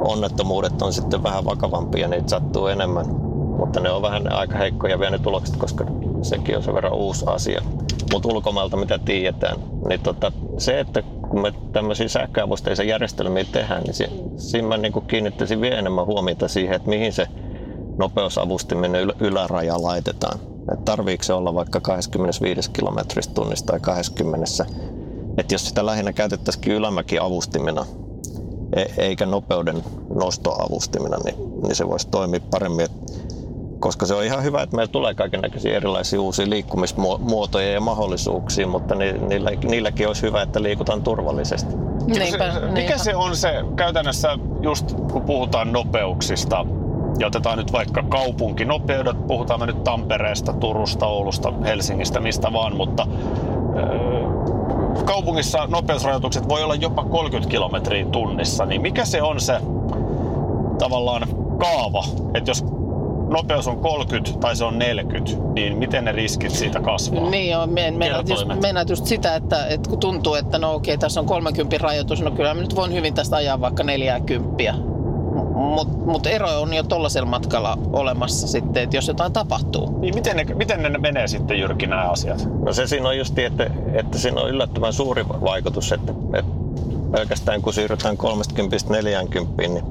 onnettomuudet 0.00 0.82
on 0.82 0.92
sitten 0.92 1.22
vähän 1.22 1.44
vakavampia 1.44 2.00
ja 2.00 2.08
niitä 2.08 2.28
sattuu 2.28 2.66
enemmän. 2.66 3.06
Mutta 3.58 3.80
ne 3.80 3.90
on 3.90 4.02
vähän 4.02 4.32
aika 4.32 4.58
heikkoja 4.58 4.98
vielä 4.98 5.10
ne 5.10 5.18
tulokset, 5.18 5.56
koska 5.56 5.84
sekin 6.22 6.56
on 6.56 6.62
sen 6.62 6.74
verran 6.74 6.92
uusi 6.92 7.24
asia. 7.28 7.62
Mutta 8.12 8.28
ulkomailta 8.28 8.76
mitä 8.76 8.98
tiedetään, 8.98 9.56
niin 9.88 10.00
tota, 10.00 10.32
se, 10.58 10.80
että 10.80 11.02
kun 11.28 11.42
me 11.42 11.52
tämmöisiä 11.72 12.08
sähköavusteisia 12.08 12.84
järjestelmiä 12.84 13.44
tehdään, 13.52 13.82
niin 13.82 13.94
si- 13.94 14.22
siinä 14.36 14.68
mä 14.68 14.76
niin 14.76 14.92
kiinnittäisin 15.06 15.60
vielä 15.60 15.78
enemmän 15.78 16.06
huomiota 16.06 16.48
siihen, 16.48 16.76
että 16.76 16.88
mihin 16.88 17.12
se 17.12 17.26
nopeusavustiminen 17.98 19.08
yl- 19.08 19.16
yläraja 19.20 19.82
laitetaan. 19.82 20.38
Et 20.72 20.84
tarviiko 20.84 21.24
se 21.24 21.32
olla 21.32 21.54
vaikka 21.54 21.80
25 21.80 22.70
kilometristä 22.70 23.34
tunnista 23.34 23.66
tai 23.66 23.80
20. 23.80 24.46
Et 25.38 25.52
jos 25.52 25.68
sitä 25.68 25.86
lähinnä 25.86 26.12
käytettäisikin 26.12 26.72
ylämäkiavustimena, 26.72 27.86
e- 28.76 29.02
eikä 29.02 29.26
nopeuden 29.26 29.84
nostoavustimena, 30.14 31.16
niin, 31.24 31.36
niin 31.62 31.74
se 31.74 31.88
voisi 31.88 32.08
toimia 32.08 32.40
paremmin. 32.50 32.84
Et 32.84 32.92
koska 33.82 34.06
se 34.06 34.14
on 34.14 34.24
ihan 34.24 34.42
hyvä, 34.42 34.62
että 34.62 34.76
meillä 34.76 34.92
tulee 34.92 35.14
kaikenlaisia 35.14 35.76
erilaisia 35.76 36.20
uusia 36.20 36.50
liikkumismuotoja 36.50 37.72
ja 37.72 37.80
mahdollisuuksia, 37.80 38.66
mutta 38.66 38.94
ni, 38.94 39.12
niillä, 39.12 39.50
niilläkin 39.50 40.08
olisi 40.08 40.22
hyvä, 40.22 40.42
että 40.42 40.62
liikutaan 40.62 41.02
turvallisesti. 41.02 41.74
Niinpä, 42.06 42.52
se, 42.52 42.60
mikä 42.60 42.72
niinpä. 42.72 42.98
se 42.98 43.16
on 43.16 43.36
se 43.36 43.64
käytännössä, 43.76 44.38
just 44.60 44.92
kun 45.12 45.22
puhutaan 45.22 45.72
nopeuksista, 45.72 46.66
ja 47.18 47.26
otetaan 47.26 47.58
nyt 47.58 47.72
vaikka 47.72 48.02
kaupunkinopeudet, 48.02 49.26
puhutaan 49.26 49.60
me 49.60 49.66
nyt 49.66 49.84
Tampereesta, 49.84 50.52
Turusta, 50.52 51.06
Oulusta, 51.06 51.52
Helsingistä, 51.64 52.20
mistä 52.20 52.52
vaan, 52.52 52.76
mutta 52.76 53.06
kaupungissa 55.04 55.66
nopeusrajoitukset 55.66 56.48
voi 56.48 56.62
olla 56.62 56.74
jopa 56.74 57.04
30 57.04 57.50
kilometriä 57.50 58.04
tunnissa, 58.04 58.66
niin 58.66 58.82
mikä 58.82 59.04
se 59.04 59.22
on 59.22 59.40
se 59.40 59.60
tavallaan 60.78 61.28
kaava, 61.58 62.04
että 62.34 62.50
jos 62.50 62.64
nopeus 63.32 63.68
on 63.68 63.78
30 63.78 64.32
tai 64.40 64.56
se 64.56 64.64
on 64.64 64.78
40, 64.78 65.32
niin 65.54 65.76
miten 65.76 66.04
ne 66.04 66.12
riskit 66.12 66.50
siitä 66.50 66.80
kasvaa? 66.80 67.30
Niin 67.30 67.56
on, 67.56 67.70
me, 67.70 67.90
meinaat 67.90 68.28
just, 68.28 68.46
meinaat 68.60 68.88
just 68.88 69.06
sitä, 69.06 69.34
että, 69.34 69.66
että 69.66 69.90
kun 69.90 70.00
tuntuu, 70.00 70.34
että 70.34 70.58
no 70.58 70.74
okei, 70.74 70.98
tässä 70.98 71.20
on 71.20 71.26
30 71.26 71.78
rajoitus, 71.78 72.22
no 72.22 72.30
kyllä 72.30 72.54
mä 72.54 72.60
nyt 72.60 72.76
voin 72.76 72.92
hyvin 72.92 73.14
tästä 73.14 73.36
ajaa 73.36 73.60
vaikka 73.60 73.82
40. 73.82 74.91
Mutta 75.54 75.98
mut 75.98 76.26
ero 76.26 76.60
on 76.60 76.74
jo 76.74 76.82
tollaisella 76.82 77.28
matkalla 77.28 77.78
olemassa 77.92 78.48
sitten, 78.48 78.82
että 78.82 78.96
jos 78.96 79.08
jotain 79.08 79.32
tapahtuu. 79.32 79.98
Niin 79.98 80.14
miten 80.14 80.36
ne, 80.36 80.44
miten 80.44 80.82
ne 80.82 80.98
menee 80.98 81.28
sitten 81.28 81.60
Jyrki 81.60 81.86
nämä 81.86 82.10
asiat? 82.10 82.48
No 82.64 82.72
se 82.72 82.86
siinä 82.86 83.08
on 83.08 83.18
just, 83.18 83.38
että, 83.38 83.70
että 83.92 84.18
siinä 84.18 84.40
on 84.40 84.48
yllättävän 84.48 84.92
suuri 84.92 85.24
vaikutus, 85.28 85.92
että, 85.92 86.12
että 86.34 86.52
pelkästään 87.12 87.62
kun 87.62 87.72
siirrytään 87.72 88.16
30-40, 88.18 89.68
niin 89.68 89.82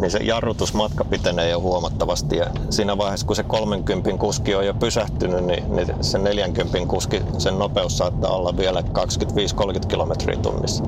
niin 0.00 0.10
se 0.10 0.18
jarrutusmatka 0.18 1.04
pitenee 1.04 1.50
jo 1.50 1.60
huomattavasti. 1.60 2.36
Ja 2.36 2.46
siinä 2.70 2.98
vaiheessa, 2.98 3.26
kun 3.26 3.36
se 3.36 3.42
30 3.42 4.10
kuski 4.18 4.54
on 4.54 4.66
jo 4.66 4.74
pysähtynyt, 4.74 5.44
niin, 5.44 5.76
niin 5.76 5.94
se 6.00 6.18
40 6.18 6.78
kuski, 6.88 7.22
sen 7.38 7.58
nopeus 7.58 7.98
saattaa 7.98 8.30
olla 8.30 8.56
vielä 8.56 8.80
25-30 8.80 9.86
kilometriä 9.88 10.36
tunnissa. 10.36 10.84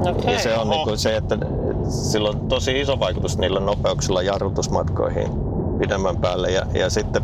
Okay. 0.00 0.32
Ja 0.32 0.38
se 0.38 0.58
on 0.58 0.70
niin 0.70 0.84
kuin 0.84 0.98
se, 0.98 1.16
että 1.16 1.38
sillä 1.88 2.28
on 2.28 2.40
tosi 2.48 2.80
iso 2.80 3.00
vaikutus 3.00 3.38
niillä 3.38 3.60
nopeuksilla 3.60 4.22
jarrutusmatkoihin 4.22 5.30
pidemmän 5.78 6.16
päälle. 6.16 6.50
Ja, 6.50 6.66
ja 6.74 6.90
sitten 6.90 7.22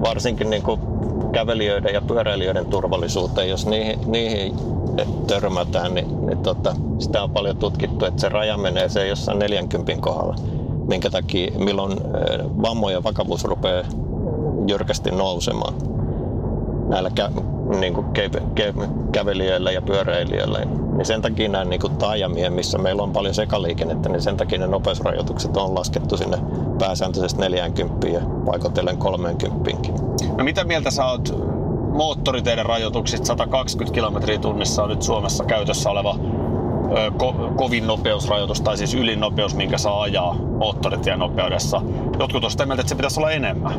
varsinkin 0.00 0.50
niin 0.50 0.62
kuin 0.62 0.80
kävelijöiden 1.32 1.94
ja 1.94 2.00
pyöräilijöiden 2.00 2.66
turvallisuuteen, 2.66 3.50
jos 3.50 3.66
niihin, 3.66 3.98
niihin 4.06 4.54
törmätään, 5.26 5.94
niin, 5.94 6.26
niin 6.26 6.38
tota, 6.38 6.76
sitä 6.98 7.22
on 7.22 7.30
paljon 7.30 7.56
tutkittu, 7.56 8.04
että 8.04 8.20
se 8.20 8.28
raja 8.28 8.56
menee 8.56 8.88
se 8.88 9.08
jossain 9.08 9.38
40 9.38 9.92
kohdalla, 10.00 10.36
minkä 10.88 11.10
takia 11.10 11.58
milloin 11.58 12.00
vammojen 12.62 13.04
vakavuus 13.04 13.44
rupeaa 13.44 13.84
jyrkästi 14.66 15.10
nousemaan 15.10 15.74
näillä 16.88 17.10
kä- 17.20 17.59
niin 17.78 17.94
kuin 17.94 18.06
ke- 18.06 18.42
ke- 18.60 18.88
kävelijöillä 19.12 19.70
ja 19.70 19.82
pyöräilijöillä. 19.82 20.58
Niin 20.64 21.06
sen 21.06 21.22
takia 21.22 21.48
nämä 21.48 21.64
niin 21.64 21.80
kuin 21.80 21.96
taajamia, 21.96 22.50
missä 22.50 22.78
meillä 22.78 23.02
on 23.02 23.12
paljon 23.12 23.34
sekaliikennettä, 23.34 24.08
niin 24.08 24.22
sen 24.22 24.36
takia 24.36 24.58
ne 24.58 24.66
nopeusrajoitukset 24.66 25.56
on 25.56 25.74
laskettu 25.74 26.16
sinne 26.16 26.38
pääsääntöisesti 26.78 27.40
40 27.40 28.08
ja 28.08 28.20
paikotellen 28.46 28.96
30. 28.98 29.70
No 30.36 30.44
mitä 30.44 30.64
mieltä 30.64 30.90
sä 30.90 31.06
oot 31.06 31.34
moottoriteiden 31.92 32.66
rajoituksista 32.66 33.26
120 33.26 33.94
kilometriä 33.94 34.38
tunnissa 34.38 34.82
on 34.82 34.88
nyt 34.88 35.02
Suomessa 35.02 35.44
käytössä 35.44 35.90
oleva 35.90 36.16
ö, 36.96 37.10
ko- 37.10 37.54
kovin 37.56 37.86
nopeusrajoitus, 37.86 38.60
tai 38.60 38.76
siis 38.76 38.94
ylin 38.94 39.20
nopeus, 39.20 39.54
minkä 39.54 39.78
saa 39.78 40.02
ajaa 40.02 40.34
moottoritien 40.34 41.18
nopeudessa. 41.18 41.82
Jotkut 42.18 42.44
on 42.44 42.50
sitä 42.50 42.66
mieltä, 42.66 42.80
että 42.80 42.88
se 42.88 42.94
pitäisi 42.94 43.20
olla 43.20 43.30
enemmän. 43.30 43.72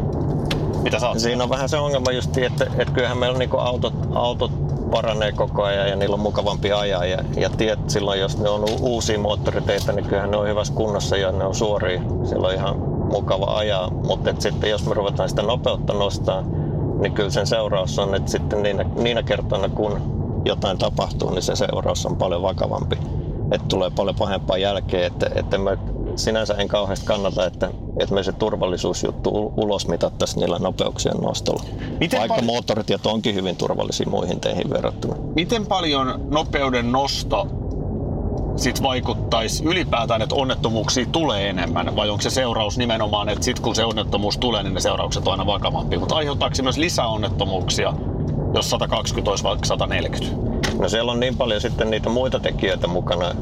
Mitä 0.83 0.99
sä 0.99 1.09
oot? 1.09 1.19
Siinä 1.19 1.43
on 1.43 1.49
vähän 1.49 1.69
se 1.69 1.77
ongelma 1.77 2.11
just, 2.11 2.37
että, 2.37 2.63
että 2.77 2.93
kyllähän 2.93 3.17
meillä 3.17 3.37
niinku 3.37 3.57
autot, 3.57 3.93
autot 4.13 4.51
paranee 4.91 5.31
koko 5.31 5.63
ajan 5.63 5.89
ja 5.89 5.95
niillä 5.95 6.13
on 6.13 6.19
mukavampi 6.19 6.71
ajaa. 6.71 7.05
Ja, 7.05 7.17
ja 7.37 7.49
tiet 7.49 7.79
silloin, 7.87 8.19
jos 8.19 8.37
ne 8.37 8.49
on 8.49 8.65
uusia 8.81 9.19
moottoriteitä, 9.19 9.91
niin 9.91 10.05
kyllähän 10.05 10.31
ne 10.31 10.37
on 10.37 10.47
hyvässä 10.47 10.73
kunnossa 10.73 11.17
ja 11.17 11.31
ne 11.31 11.43
on 11.43 11.55
suoria. 11.55 12.01
Siellä 12.23 12.47
on 12.47 12.53
ihan 12.53 12.79
mukava 13.11 13.57
ajaa. 13.57 13.89
Mutta 13.89 14.33
sitten 14.39 14.69
jos 14.69 14.85
me 14.85 14.93
ruvetaan 14.93 15.29
sitä 15.29 15.41
nopeutta 15.41 15.93
nostaa, 15.93 16.43
niin 16.99 17.13
kyllä 17.13 17.29
sen 17.29 17.47
seuraus 17.47 17.99
on, 17.99 18.15
että 18.15 18.31
sitten 18.31 18.63
niinä, 18.63 18.85
niinä 18.95 19.23
kertoina 19.23 19.69
kun 19.69 20.01
jotain 20.45 20.77
tapahtuu, 20.77 21.29
niin 21.29 21.41
se 21.41 21.55
seuraus 21.55 22.05
on 22.05 22.17
paljon 22.17 22.41
vakavampi. 22.41 22.97
Että 23.51 23.67
tulee 23.67 23.89
paljon 23.89 24.15
pahempaa 24.15 24.57
jälkeen, 24.57 25.03
että, 25.03 25.29
että 25.35 25.57
mä 25.57 25.77
sinänsä 26.15 26.53
en 26.53 26.67
kauheasti 26.67 27.05
kannata, 27.05 27.45
että, 27.45 27.71
että 27.99 28.15
me 28.15 28.23
se 28.23 28.31
turvallisuusjuttu 28.31 29.53
ulos 29.57 29.87
mitattaisiin 29.87 30.39
niillä 30.39 30.59
nopeuksien 30.59 31.17
nostolla. 31.17 31.63
Miten 31.99 32.19
Vaikka 32.19 32.35
pal- 32.35 32.45
moottoritiet 32.45 33.05
onkin 33.05 33.35
hyvin 33.35 33.55
turvallisia 33.55 34.09
muihin 34.09 34.39
teihin 34.39 34.69
verrattuna. 34.69 35.15
Miten 35.35 35.67
paljon 35.67 36.27
nopeuden 36.29 36.91
nosto 36.91 37.47
sit 38.55 38.83
vaikuttaisi 38.83 39.63
ylipäätään, 39.63 40.21
että 40.21 40.35
onnettomuuksia 40.35 41.05
tulee 41.11 41.49
enemmän? 41.49 41.95
Vai 41.95 42.09
onko 42.09 42.21
se 42.21 42.29
seuraus 42.29 42.77
nimenomaan, 42.77 43.29
että 43.29 43.45
sit 43.45 43.59
kun 43.59 43.75
se 43.75 43.85
onnettomuus 43.85 44.37
tulee, 44.37 44.63
niin 44.63 44.73
ne 44.73 44.79
seuraukset 44.79 45.27
on 45.27 45.31
aina 45.31 45.45
vakavampia? 45.45 45.99
Mutta 45.99 46.15
aiheuttaako 46.15 46.55
se 46.55 46.63
myös 46.63 46.77
lisäonnettomuuksia, 46.77 47.93
jos 48.53 48.69
120 48.69 49.29
olisi 49.29 49.43
vaikka 49.43 49.65
140? 49.65 50.50
No 50.81 50.89
siellä 50.89 51.11
on 51.11 51.19
niin 51.19 51.37
paljon 51.37 51.61
sitten 51.61 51.89
niitä 51.89 52.09
muita 52.09 52.39
tekijöitä 52.39 52.87
mukana, 52.87 53.35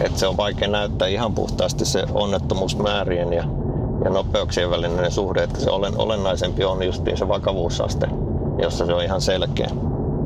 että 0.00 0.18
se 0.18 0.26
on 0.26 0.36
vaikea 0.36 0.68
näyttää 0.68 1.08
ihan 1.08 1.34
puhtaasti 1.34 1.84
se 1.84 2.04
onnettomuusmäärien 2.14 3.32
ja, 3.32 3.44
ja 4.04 4.10
nopeuksien 4.10 4.70
välinen 4.70 5.10
suhde, 5.10 5.42
että 5.42 5.60
se 5.60 5.70
olen, 5.70 5.98
olennaisempi 5.98 6.64
on 6.64 6.82
justiin 6.82 7.16
se 7.16 7.28
vakavuusaste, 7.28 8.08
jossa 8.62 8.86
se 8.86 8.94
on 8.94 9.04
ihan 9.04 9.20
selkeä. 9.20 9.70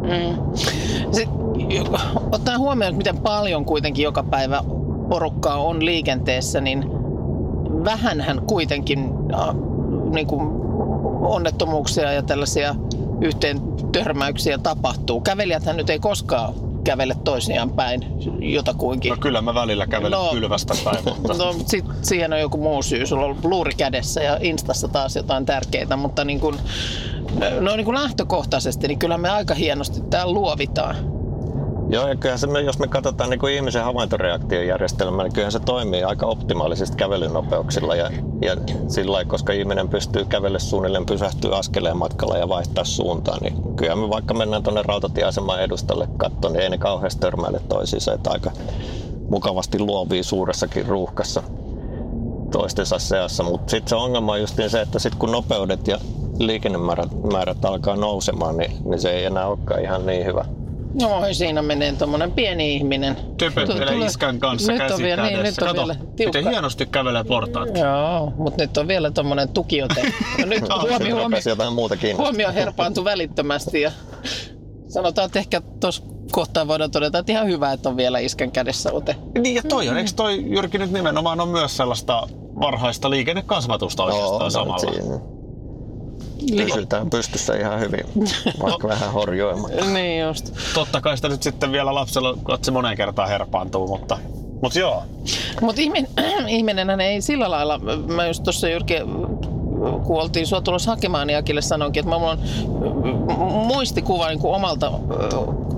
Mm. 0.02 0.56
Sitten, 1.12 1.38
ottaen 2.32 2.58
huomioon, 2.58 2.94
miten 2.94 3.18
paljon 3.18 3.64
kuitenkin 3.64 4.02
joka 4.02 4.22
päivä 4.22 4.64
porukkaa 5.08 5.56
on 5.56 5.84
liikenteessä, 5.84 6.60
niin 6.60 6.84
vähänhän 7.84 8.42
kuitenkin 8.46 9.10
äh, 9.34 9.54
niin 10.10 10.26
kuin 10.26 10.48
onnettomuuksia 11.22 12.12
ja 12.12 12.22
tällaisia 12.22 12.74
yhteen 13.22 13.60
törmäyksiä 13.92 14.58
tapahtuu. 14.58 15.20
Kävelijäthän 15.20 15.76
nyt 15.76 15.90
ei 15.90 15.98
koskaan 15.98 16.54
kävele 16.84 17.16
toisiaan 17.24 17.70
päin 17.70 18.00
jotakuinkin. 18.40 19.10
No 19.10 19.16
kyllä 19.16 19.40
mä 19.40 19.54
välillä 19.54 19.86
kävelen 19.86 20.10
No. 20.18 20.28
pylvästä 20.32 20.74
päin, 20.84 20.98
mutta 21.04 21.34
No, 21.34 21.54
sit, 21.66 21.84
siihen 22.02 22.32
on 22.32 22.40
joku 22.40 22.56
muu 22.58 22.82
syy. 22.82 23.06
Sulla 23.06 23.26
on 23.26 23.36
luuri 23.44 23.74
kädessä 23.74 24.22
ja 24.22 24.38
Instassa 24.40 24.88
taas 24.88 25.16
jotain 25.16 25.46
tärkeitä, 25.46 25.96
mutta 25.96 26.24
niin 26.24 26.40
kun, 26.40 26.56
no 27.60 27.76
niin 27.76 27.84
kun 27.84 27.94
lähtökohtaisesti, 27.94 28.88
niin 28.88 28.98
kyllä 28.98 29.18
me 29.18 29.28
aika 29.28 29.54
hienosti 29.54 30.00
täällä 30.10 30.32
luovitaan. 30.34 31.11
Joo, 31.92 32.08
ja 32.08 32.16
kyllähän 32.16 32.38
se, 32.38 32.60
jos 32.64 32.78
me 32.78 32.88
katsotaan 32.88 33.30
niin 33.30 33.40
kuin 33.40 33.54
ihmisen 33.54 33.84
havaintoreaktiojärjestelmää, 33.84 35.24
niin 35.24 35.32
kyllähän 35.32 35.52
se 35.52 35.60
toimii 35.60 36.04
aika 36.04 36.26
optimaalisesti 36.26 36.96
kävelynopeuksilla. 36.96 37.94
Ja, 37.94 38.10
ja 38.40 38.56
sillä 38.88 39.12
lailla, 39.12 39.30
koska 39.30 39.52
ihminen 39.52 39.88
pystyy 39.88 40.24
kävelle 40.24 40.58
suunnilleen 40.58 41.06
pysähtyä 41.06 41.56
askeleen 41.56 41.96
matkalla 41.96 42.36
ja 42.36 42.48
vaihtaa 42.48 42.84
suuntaan, 42.84 43.38
niin 43.42 43.76
kyllä 43.76 43.96
me 43.96 44.08
vaikka 44.08 44.34
mennään 44.34 44.62
tuonne 44.62 44.82
rautatieaseman 44.82 45.62
edustalle 45.62 46.08
katsomaan, 46.16 46.52
niin 46.52 46.62
ei 46.62 46.70
ne 46.70 46.78
kauheasti 46.78 47.20
törmäile 47.20 47.60
toisiinsa, 47.68 48.12
että 48.12 48.30
aika 48.30 48.50
mukavasti 49.30 49.78
luovii 49.78 50.22
suuressakin 50.22 50.86
ruuhkassa 50.86 51.42
toistensa 52.52 52.98
seassa, 52.98 53.42
mutta 53.42 53.70
sitten 53.70 53.88
se 53.88 53.96
ongelma 53.96 54.32
on 54.32 54.40
justiin 54.40 54.70
se, 54.70 54.80
että 54.80 54.98
sitten 54.98 55.18
kun 55.18 55.32
nopeudet 55.32 55.88
ja 55.88 55.98
liikennemäärät 56.38 57.10
määrät 57.32 57.64
alkaa 57.64 57.96
nousemaan, 57.96 58.56
niin, 58.56 58.72
niin 58.84 59.00
se 59.00 59.10
ei 59.10 59.24
enää 59.24 59.46
olekaan 59.46 59.82
ihan 59.82 60.06
niin 60.06 60.26
hyvä. 60.26 60.44
No 61.00 61.20
siinä 61.32 61.62
menee 61.62 61.92
tuommoinen 61.92 62.32
pieni 62.32 62.74
ihminen. 62.74 63.16
töpöttelee 63.38 63.92
Tulee- 63.92 64.06
iskän 64.06 64.38
kanssa 64.38 64.72
nyt 64.72 64.80
on 64.82 64.88
käsi 64.88 65.02
vielä, 65.02 65.22
niin, 65.22 65.32
nyt 65.32 65.42
kädessä. 65.42 65.62
on 65.64 65.68
Kato, 65.68 65.80
vielä 65.86 65.94
tiukka. 66.16 66.38
miten 66.38 66.52
hienosti 66.52 66.86
kävelee 66.86 67.24
portaat. 67.24 67.68
Joo, 67.78 68.32
mutta 68.36 68.62
nyt 68.62 68.76
on 68.76 68.88
vielä 68.88 69.10
tuommoinen 69.10 69.48
tukiote. 69.48 70.02
No 70.38 70.46
nyt 70.46 70.64
jotain 71.46 71.72
muuta 71.72 71.96
kiinnostaa. 71.96 72.26
huomio 72.26 72.52
herpaantui 72.52 73.04
välittömästi 73.04 73.80
ja 73.80 73.92
sanotaan, 74.88 75.26
että 75.26 75.38
ehkä 75.38 75.60
tuossa 75.80 76.02
kohtaa 76.32 76.68
voidaan 76.68 76.90
todeta, 76.90 77.18
että 77.18 77.32
ihan 77.32 77.46
hyvä, 77.46 77.72
että 77.72 77.88
on 77.88 77.96
vielä 77.96 78.18
iskän 78.18 78.52
kädessä 78.52 78.92
ote. 78.92 79.16
Niin 79.38 79.54
ja 79.54 79.62
toi 79.68 79.88
on, 79.88 79.96
eikö 79.98 80.10
toi 80.16 80.44
Jyrki 80.46 80.78
nyt 80.78 80.90
nimenomaan 80.90 81.40
on 81.40 81.48
myös 81.48 81.76
sellaista 81.76 82.28
varhaista 82.60 83.10
liikennekasvatusta 83.10 84.04
oikeastaan 84.04 84.40
no, 84.40 84.50
samalla? 84.50 84.78
siinä 84.78 85.31
pysytään 86.56 87.10
pystyssä 87.10 87.54
ihan 87.54 87.80
hyvin, 87.80 88.04
vaikka 88.62 88.88
vähän 88.88 89.12
horjoimaan. 89.12 89.72
Niin 89.92 90.22
just. 90.22 90.52
Totta 90.74 91.00
kai 91.00 91.16
sitä 91.16 91.28
nyt 91.28 91.42
sitten 91.42 91.72
vielä 91.72 91.94
lapsella 91.94 92.38
katse 92.42 92.70
moneen 92.70 92.96
kertaan 92.96 93.28
herpaantuu, 93.28 93.86
mutta, 93.86 94.18
mutta 94.62 94.78
joo. 94.78 95.02
Mutta 95.60 95.80
ihminen, 95.80 96.08
ihminenhän 96.48 97.00
ei 97.00 97.20
sillä 97.20 97.50
lailla, 97.50 97.78
mä 98.06 98.26
just 98.26 98.42
tuossa 98.42 98.68
Jyrki, 98.68 98.94
kun 100.04 100.20
oltiin 100.20 100.46
sua 100.46 100.60
tulossa 100.60 100.90
hakemaan, 100.90 101.26
niin 101.26 101.38
Akille 101.38 101.62
sanoinkin, 101.62 102.00
että 102.00 102.18
mulla 102.18 102.30
on 102.30 102.38
muistikuva 103.66 104.28
niin 104.28 104.38
kuin 104.38 104.54
omalta 104.54 104.92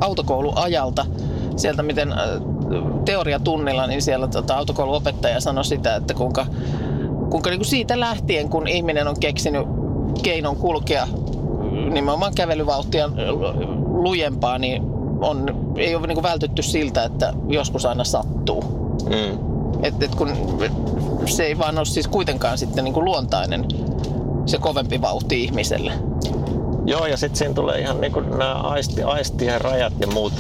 autokouluajalta, 0.00 1.06
sieltä 1.56 1.82
miten 1.82 2.14
teoriatunnilla, 3.04 3.86
niin 3.86 4.02
siellä 4.02 4.28
tota, 4.28 4.56
autokouluopettaja 4.56 5.40
sanoi 5.40 5.64
sitä, 5.64 5.96
että 5.96 6.14
kuinka, 6.14 6.46
kuinka 7.30 7.50
niin 7.50 7.58
kuin 7.58 7.68
siitä 7.68 8.00
lähtien, 8.00 8.48
kun 8.48 8.68
ihminen 8.68 9.08
on 9.08 9.20
keksinyt 9.20 9.66
keinon 10.22 10.56
kulkea 10.56 11.08
nimenomaan 11.90 12.34
kävelyvauhtia 12.34 13.10
lujempaa, 13.86 14.58
niin 14.58 14.82
on, 15.20 15.46
ei 15.76 15.94
ole 15.94 16.06
niin 16.06 16.16
kuin 16.16 16.22
vältytty 16.22 16.62
siltä, 16.62 17.04
että 17.04 17.32
joskus 17.48 17.86
aina 17.86 18.04
sattuu. 18.04 18.62
Mm. 19.08 19.38
Et, 19.82 20.02
et 20.02 20.14
kun 20.14 20.32
se 21.26 21.44
ei 21.44 21.58
vaan 21.58 21.78
ole 21.78 21.84
siis 21.84 22.08
kuitenkaan 22.08 22.58
sitten 22.58 22.84
niin 22.84 22.94
kuin 22.94 23.04
luontainen 23.04 23.64
se 24.46 24.58
kovempi 24.58 25.00
vauhti 25.00 25.44
ihmiselle. 25.44 25.92
Joo, 26.86 27.06
ja 27.06 27.16
sitten 27.16 27.38
siinä 27.38 27.54
tulee 27.54 27.80
ihan 27.80 28.00
niinku 28.00 28.20
nämä 28.20 28.54
aisti, 28.54 29.02
aistien 29.02 29.60
rajat 29.60 29.92
ja 30.00 30.06
muut 30.06 30.32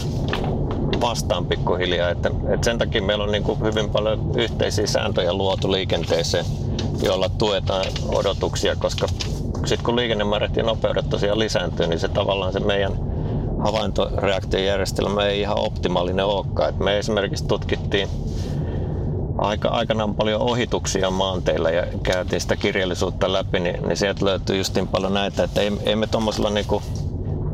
vastaan 1.00 1.46
pikkuhiljaa. 1.46 2.10
Että, 2.10 2.30
et 2.54 2.64
sen 2.64 2.78
takia 2.78 3.02
meillä 3.02 3.24
on 3.24 3.32
niinku 3.32 3.58
hyvin 3.64 3.90
paljon 3.90 4.30
yhteisiä 4.36 4.86
sääntöjä 4.86 5.32
luotu 5.32 5.72
liikenteeseen, 5.72 6.44
joilla 7.02 7.28
tuetaan 7.28 7.86
odotuksia, 8.08 8.76
koska 8.76 9.06
sitten 9.66 9.84
kun 9.84 9.96
liikennemäärät 9.96 10.56
ja 10.56 10.62
nopeudet 10.62 11.08
tosiaan 11.08 11.38
lisääntyy, 11.38 11.86
niin 11.86 12.00
se 12.00 12.08
tavallaan 12.08 12.52
se 12.52 12.60
meidän 12.60 12.92
havaintoreaktiojärjestelmä 13.64 15.26
ei 15.26 15.40
ihan 15.40 15.58
optimaalinen 15.58 16.24
olekaan. 16.24 16.68
Et 16.68 16.78
me 16.78 16.98
esimerkiksi 16.98 17.46
tutkittiin 17.46 18.08
aika, 19.38 19.68
aikanaan 19.68 20.14
paljon 20.14 20.40
ohituksia 20.40 21.10
maanteilla 21.10 21.70
ja 21.70 21.86
käytiin 22.02 22.40
sitä 22.40 22.56
kirjallisuutta 22.56 23.32
läpi, 23.32 23.60
niin, 23.60 23.82
niin 23.88 23.96
sieltä 23.96 24.24
löytyy 24.24 24.56
justiin 24.56 24.88
paljon 24.88 25.14
näitä, 25.14 25.44
että 25.44 25.60
ei, 25.60 25.72
ei 25.86 25.96
me 25.96 26.06
tuommoisella 26.06 26.50
niinku 26.50 26.82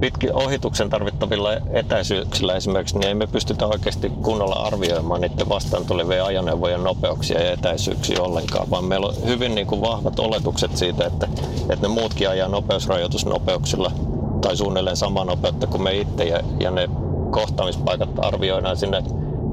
pitkin 0.00 0.34
ohituksen 0.34 0.90
tarvittavilla 0.90 1.50
etäisyyksillä 1.72 2.54
esimerkiksi, 2.54 2.98
niin 2.98 3.08
ei 3.08 3.14
me 3.14 3.26
pystytä 3.26 3.66
oikeasti 3.66 4.10
kunnolla 4.22 4.54
arvioimaan 4.54 5.20
niiden 5.20 5.48
vastaan 5.48 5.86
tulevien 5.86 6.24
ajoneuvojen 6.24 6.84
nopeuksia 6.84 7.42
ja 7.42 7.52
etäisyyksiä 7.52 8.22
ollenkaan, 8.22 8.70
vaan 8.70 8.84
meillä 8.84 9.06
on 9.06 9.14
hyvin 9.26 9.54
niin 9.54 9.66
kuin 9.66 9.80
vahvat 9.80 10.18
oletukset 10.18 10.76
siitä, 10.76 11.06
että, 11.06 11.28
että 11.70 11.88
ne 11.88 11.94
muutkin 11.94 12.30
ajaa 12.30 12.48
nopeusrajoitusnopeuksilla 12.48 13.92
tai 14.40 14.56
suunnilleen 14.56 14.96
samaa 14.96 15.24
nopeutta 15.24 15.66
kuin 15.66 15.82
me 15.82 15.94
itse 15.96 16.24
ja, 16.24 16.40
ja 16.60 16.70
ne 16.70 16.88
kohtaamispaikat 17.30 18.08
arvioidaan 18.18 18.76
sinne 18.76 19.02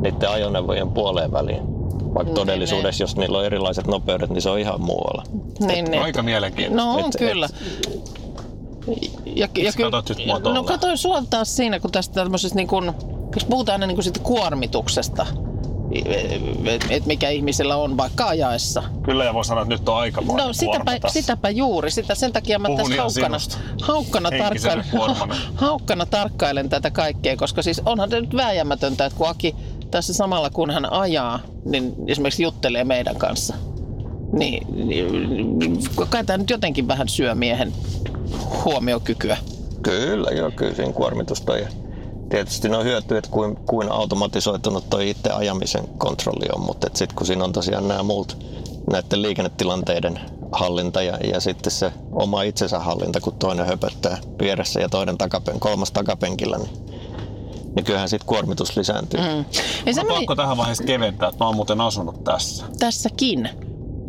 niiden 0.02 0.30
ajoneuvojen 0.30 0.90
puoleen 0.92 1.32
väliin. 1.32 1.62
Vaikka 2.04 2.24
Niin, 2.24 2.36
todellisuudessa, 2.36 3.04
jos 3.04 3.16
niillä 3.18 3.38
on 3.38 3.46
erilaiset 3.46 3.88
nopeudet, 3.88 4.30
niin 4.30 4.42
se 4.42 4.50
on 4.50 4.60
ihan 4.60 4.82
muualla. 4.82 5.24
Niin, 5.60 5.86
niin. 5.86 6.04
Aika 6.04 6.24
mielenkiintoista. 6.24 6.86
No 6.86 6.94
on 6.94 7.00
Et- 7.00 7.16
kyllä. 7.18 7.50
Ja, 9.26 9.48
ja 9.58 9.72
Sä 9.72 9.78
katot 9.78 10.10
nyt 10.10 10.26
mua 10.26 10.40
no 10.40 10.96
sua 10.96 11.24
taas 11.30 11.56
siinä, 11.56 11.80
kun 11.80 11.92
tästä 11.92 12.14
tämmöisestä 12.14 12.56
niin 12.56 12.68
kuin, 12.68 12.92
jos 13.36 13.46
puhutaan 13.46 13.74
aina 13.74 13.88
niin 13.88 13.96
kuin 13.96 14.04
siitä 14.04 14.20
kuormituksesta, 14.20 15.28
että 16.66 16.88
et 16.90 17.06
mikä 17.06 17.30
ihmisellä 17.30 17.76
on 17.76 17.98
vaikka 17.98 18.26
ajaessa. 18.26 18.84
Kyllä 19.04 19.24
ja 19.24 19.34
voi 19.34 19.46
sanoa, 19.46 19.62
että 19.64 19.74
nyt 19.74 19.90
on 19.90 19.98
aika 19.98 20.22
No 20.22 20.54
sitäpä, 20.54 21.00
sitäpä 21.08 21.50
juuri, 21.50 21.92
sitä, 21.92 22.16
sen 22.16 22.34
takia 22.34 22.60
mä 22.60 22.68
Puhun 22.68 22.92
tässä 22.92 23.02
haukkana, 23.02 23.38
haukkana, 23.82 24.30
tarkkailen, 24.32 24.86
haukkana 25.56 26.06
tarkkailen 26.06 26.70
tätä 26.70 26.92
kaikkea, 26.92 27.38
koska 27.38 27.62
siis 27.62 27.82
onhan 27.86 28.10
tämä 28.10 28.22
nyt 28.22 28.36
vääjäämätöntä, 28.36 29.06
että 29.06 29.18
kun 29.18 29.30
Aki 29.30 29.56
tässä 29.92 30.14
samalla 30.14 30.50
kun 30.50 30.72
hän 30.72 30.92
ajaa, 30.92 31.40
niin 31.66 31.96
esimerkiksi 32.08 32.44
juttelee 32.44 32.84
meidän 32.84 33.16
kanssa, 33.16 33.56
niin, 34.32 34.88
niin 34.88 35.80
kai 36.10 36.24
tämä 36.24 36.38
nyt 36.38 36.50
jotenkin 36.50 36.88
vähän 36.88 37.10
syö 37.10 37.36
miehen 37.36 37.74
huomiokykyä. 38.66 39.38
Kyllä, 39.82 40.32
joo, 40.32 40.52
kyllä 40.52 40.76
siinä 40.76 40.94
kuormitusta. 40.94 41.58
Ja 41.58 41.68
tietysti 42.30 42.70
ne 42.70 42.78
on 42.78 42.84
hyötyä, 42.84 43.18
että 43.18 43.32
kuin, 43.32 43.56
kuin 43.56 43.92
automatisoitunut 43.92 44.90
toi 44.90 45.10
itse 45.10 45.30
ajamisen 45.30 45.88
kontrolli 45.98 46.46
on, 46.56 46.62
mutta 46.62 46.88
sitten 46.94 47.16
kun 47.16 47.28
siinä 47.28 47.44
on 47.44 47.54
tosiaan 47.54 47.88
nämä 47.88 48.04
muut 48.04 48.38
näiden 48.92 49.22
liikennetilanteiden 49.22 50.20
hallinta 50.52 51.02
ja, 51.02 51.18
ja 51.18 51.40
sitten 51.40 51.72
se 51.72 51.92
oma 52.12 52.42
itsensä 52.42 52.80
hallinta, 52.80 53.22
kun 53.22 53.34
toinen 53.34 53.66
höpöttää 53.66 54.18
vieressä 54.42 54.80
ja 54.80 54.90
toinen 54.90 55.18
takapen, 55.18 55.60
kolmas 55.60 55.92
takapenkillä, 55.92 56.58
niin, 56.58 56.70
niin 57.76 57.86
kyllähän 57.86 58.10
sitten 58.10 58.28
kuormitus 58.28 58.78
lisääntyy. 58.78 59.20
Mm. 59.20 59.26
Ja 59.26 59.34
Mä 59.86 59.94
semmoinen, 59.94 60.16
pakko 60.16 60.36
tähän 60.36 60.58
vaiheessa 60.58 60.84
keventää, 60.84 61.30
että 61.30 61.44
mä 61.44 61.48
oon 61.48 61.56
muuten 61.56 61.82
asunut 61.82 62.24
tässä. 62.24 62.66
tässäkin. 62.80 63.67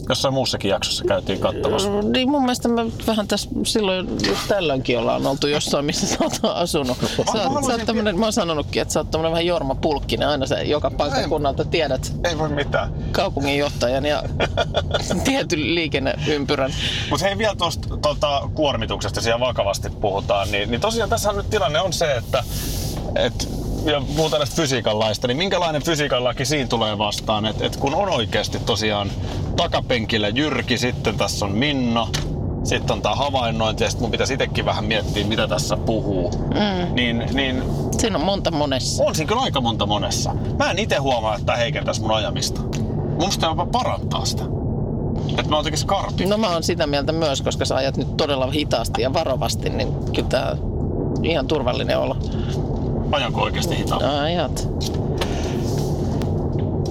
Jossain 0.08 0.34
muussakin 0.34 0.68
jaksossa 0.70 1.04
käytiin 1.04 1.38
katsomassa. 1.40 1.88
Niin 2.12 2.30
mun 2.30 2.42
mielestä 2.42 2.68
me 2.68 2.82
vähän 3.06 3.28
tässä 3.28 3.50
silloin 3.66 4.08
just 4.26 4.40
tällöinkin 4.48 4.98
ollaan 4.98 5.26
oltu 5.26 5.46
jossain, 5.46 5.84
missä 5.84 6.06
sä 6.06 6.16
oot 6.20 6.32
asunut. 6.42 6.96
Sä, 6.98 7.12
oot- 7.32 7.66
sä 7.66 7.72
oot 7.72 7.86
tämmönen, 7.86 8.18
mä 8.18 8.26
oon 8.26 8.32
sanonutkin, 8.32 8.82
että 8.82 8.94
sä 8.94 9.00
oot 9.00 9.10
tämmönen 9.10 9.32
vähän 9.32 9.46
Jorma 9.46 9.74
Pulkkinen. 9.74 10.28
Aina 10.28 10.46
se 10.46 10.62
joka 10.62 10.90
paikkakunnalta 10.90 11.64
tiedät 11.64 12.12
Ei 12.24 12.38
voi 12.38 12.48
mitään. 12.48 12.92
kaupunginjohtajan 13.12 14.04
ja 14.06 14.22
tietyn 15.24 15.74
liikenneympyrän. 15.74 16.74
Mutta 17.10 17.26
hei 17.26 17.38
vielä 17.38 17.54
tuosta 17.56 17.96
tota, 17.96 18.42
kuormituksesta 18.54 19.20
siellä 19.20 19.40
vakavasti 19.40 19.90
puhutaan, 19.90 20.50
niin, 20.50 20.70
niin 20.70 20.80
tosiaan 20.80 21.10
tässä 21.10 21.32
nyt 21.32 21.50
tilanne 21.50 21.80
on 21.80 21.92
se, 21.92 22.14
että 22.16 22.44
et, 23.16 23.48
ja 23.84 24.02
puhutaan 24.16 24.40
näistä 24.40 24.56
fysiikan 24.56 24.98
laista, 24.98 25.26
niin 25.26 25.36
minkälainen 25.36 25.82
fysiikan 25.82 26.24
laki 26.24 26.44
siinä 26.44 26.68
tulee 26.68 26.98
vastaan, 26.98 27.46
että 27.46 27.66
et 27.66 27.76
kun 27.76 27.94
on 27.94 28.08
oikeasti 28.08 28.58
tosiaan 28.66 29.10
takapenkillä 29.56 30.28
Jyrki, 30.28 30.78
sitten 30.78 31.18
tässä 31.18 31.46
on 31.46 31.52
Minna, 31.52 32.08
sitten 32.64 32.92
on 32.96 33.02
tämä 33.02 33.14
havainnointi 33.14 33.84
ja 33.84 33.90
sitten 33.90 34.02
mun 34.04 34.10
pitäisi 34.10 34.32
itsekin 34.34 34.64
vähän 34.64 34.84
miettiä, 34.84 35.26
mitä 35.26 35.48
tässä 35.48 35.76
puhuu. 35.76 36.30
Mm. 36.30 36.94
Niin, 36.94 37.26
niin 37.32 37.62
Siinä 37.98 38.18
on 38.18 38.24
monta 38.24 38.50
monessa. 38.50 39.04
on 39.04 39.14
siinä 39.14 39.28
kyllä 39.28 39.42
aika 39.42 39.60
monta 39.60 39.86
monessa. 39.86 40.34
Mä 40.58 40.70
en 40.70 40.78
itse 40.78 40.96
huomaa, 40.96 41.34
että 41.34 41.46
tämä 41.46 41.58
heikentäisi 41.58 42.00
mun 42.00 42.10
ajamista. 42.12 42.60
Mun 42.60 43.16
mielestä 43.18 43.46
jopa 43.46 43.66
parantaa 43.66 44.24
sitä. 44.24 44.42
Että 45.28 45.42
mä 45.50 45.56
oon 45.56 45.60
jotenkin 45.60 45.78
skarpi. 45.78 46.26
No 46.26 46.36
mä 46.38 46.48
oon 46.50 46.62
sitä 46.62 46.86
mieltä 46.86 47.12
myös, 47.12 47.42
koska 47.42 47.64
sä 47.64 47.76
ajat 47.76 47.96
nyt 47.96 48.16
todella 48.16 48.50
hitaasti 48.50 49.02
ja 49.02 49.12
varovasti, 49.12 49.70
niin 49.70 49.94
kyllä 50.14 50.28
tää 50.28 50.56
ihan 51.22 51.46
turvallinen 51.46 51.98
olla. 51.98 52.16
Ajanko 53.12 53.40
oikeasti 53.40 53.78
hitaan? 53.78 54.04
Ajat. 54.04 54.68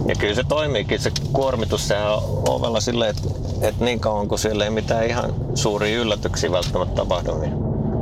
Ja 0.08 0.16
kyllä 0.20 0.36
se 0.36 0.44
toimiikin, 0.44 1.00
se 1.00 1.12
kuormitus, 1.34 1.88
sehän 1.88 2.14
on 2.14 2.22
ovella 2.48 2.80
silleen, 2.80 3.10
että, 3.10 3.30
että 3.68 3.86
niin 3.86 4.00
kauan 4.00 4.28
kun 4.28 4.40
siellä 4.40 4.64
ei 4.64 4.70
mitään 4.70 5.06
ihan 5.06 5.34
suuria 5.56 6.00
yllätyksiä 6.00 6.52
välttämättä 6.52 6.96
tapahdu, 6.96 7.38
niin, 7.38 7.54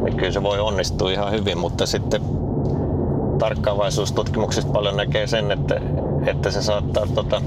niin 0.04 0.18
kyllä 0.18 0.32
se 0.32 0.44
voi 0.44 0.60
onnistua 0.60 1.12
ihan 1.12 1.32
hyvin, 1.32 1.58
mutta 1.58 1.86
sitten 1.86 2.22
tarkkaavaisuustutkimuksista 3.40 4.72
paljon 4.72 4.98
näkee 4.98 5.28
sen, 5.28 5.52
että, 5.52 5.82
että 6.26 6.52
se 6.52 6.62
saattaa 6.62 7.08
tota, 7.16 7.42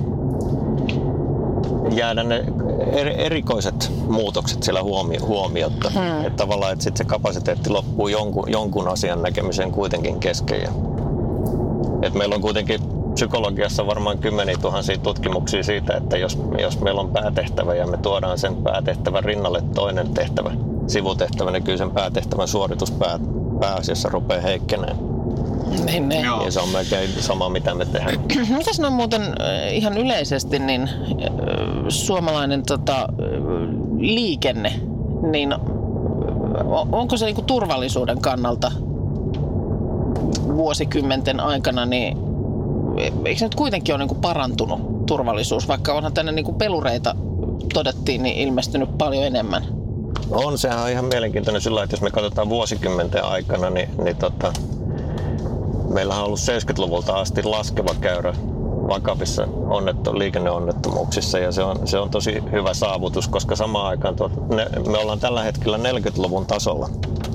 jäädä 1.90 2.22
ne 2.22 2.44
erikoiset 3.16 3.92
muutokset 4.08 4.62
siellä 4.62 4.82
huomi- 4.82 5.18
huomiotta. 5.18 5.90
Hmm. 5.90 6.26
Että 6.26 6.36
tavallaan 6.36 6.72
että 6.72 6.82
sit 6.82 6.96
se 6.96 7.04
kapasiteetti 7.04 7.70
loppuu 7.70 8.08
jonkun, 8.08 8.52
jonkun 8.52 8.88
asian 8.88 9.22
näkemiseen 9.22 9.72
kuitenkin 9.72 10.20
kesken. 10.20 10.62
Ja 10.62 10.70
et 12.02 12.14
meillä 12.14 12.34
on 12.34 12.40
kuitenkin 12.40 12.80
psykologiassa 13.14 13.86
varmaan 13.86 14.18
kymmeniä 14.18 14.56
tuhansia 14.62 14.98
tutkimuksia 14.98 15.62
siitä, 15.62 15.96
että 15.96 16.16
jos, 16.16 16.38
jos 16.58 16.80
meillä 16.80 17.00
on 17.00 17.12
päätehtävä 17.12 17.74
ja 17.74 17.86
me 17.86 17.96
tuodaan 17.96 18.38
sen 18.38 18.56
päätehtävän 18.56 19.24
rinnalle 19.24 19.62
toinen 19.74 20.14
tehtävä, 20.14 20.50
sivutehtävä, 20.86 21.50
niin 21.50 21.62
kyllä 21.62 21.78
sen 21.78 21.90
päätehtävän 21.90 22.48
suoritus 22.48 22.90
pää, 22.90 23.18
pääasiassa 23.60 24.08
rupeaa 24.08 24.40
heikkeneen. 24.40 25.07
Niin, 25.84 26.08
niin. 26.08 26.24
Joo. 26.24 26.44
Ja 26.44 26.50
se 26.50 26.60
on 26.60 26.68
melkein 26.68 27.10
sama, 27.20 27.48
mitä 27.48 27.74
me 27.74 27.84
tehdään. 27.84 28.20
Mitäs 28.58 28.80
no 28.80 28.90
muuten 28.90 29.22
ihan 29.72 29.98
yleisesti, 29.98 30.58
niin 30.58 30.90
suomalainen 31.88 32.62
tota, 32.66 33.08
liikenne, 33.98 34.80
niin 35.30 35.54
onko 36.92 37.16
se 37.16 37.24
niinku 37.24 37.42
turvallisuuden 37.42 38.20
kannalta 38.20 38.72
vuosikymmenten 40.56 41.40
aikana, 41.40 41.86
niin 41.86 42.18
eikö 43.24 43.38
se 43.38 43.44
nyt 43.44 43.54
kuitenkin 43.54 43.94
ole 43.94 43.98
niinku 43.98 44.14
parantunut 44.14 45.06
turvallisuus, 45.06 45.68
vaikka 45.68 45.94
onhan 45.94 46.12
tänne 46.12 46.32
niinku 46.32 46.52
pelureita 46.52 47.16
todettiin, 47.74 48.22
niin 48.22 48.36
ilmestynyt 48.36 48.98
paljon 48.98 49.24
enemmän. 49.24 49.64
On, 50.30 50.58
sehän 50.58 50.82
on 50.82 50.90
ihan 50.90 51.04
mielenkiintoinen 51.04 51.62
sillä, 51.62 51.82
että 51.82 51.94
jos 51.94 52.02
me 52.02 52.10
katsotaan 52.10 52.48
vuosikymmenten 52.48 53.24
aikana, 53.24 53.70
niin, 53.70 53.88
niin 54.04 54.16
tota, 54.16 54.52
meillä 55.88 56.14
on 56.14 56.24
ollut 56.24 56.38
70-luvulta 56.38 57.14
asti 57.14 57.42
laskeva 57.42 57.94
käyrä 58.00 58.34
vakavissa 58.88 59.48
onnetto, 59.66 60.18
liikenneonnettomuuksissa 60.18 61.38
ja 61.38 61.52
se 61.52 61.62
on, 61.62 61.88
se 61.88 61.98
on 61.98 62.10
tosi 62.10 62.42
hyvä 62.52 62.74
saavutus, 62.74 63.28
koska 63.28 63.56
samaan 63.56 63.86
aikaan 63.86 64.16
tuot, 64.16 64.48
ne, 64.48 64.66
me 64.88 64.98
ollaan 64.98 65.20
tällä 65.20 65.42
hetkellä 65.42 65.78
40-luvun 65.78 66.46
tasolla 66.46 66.88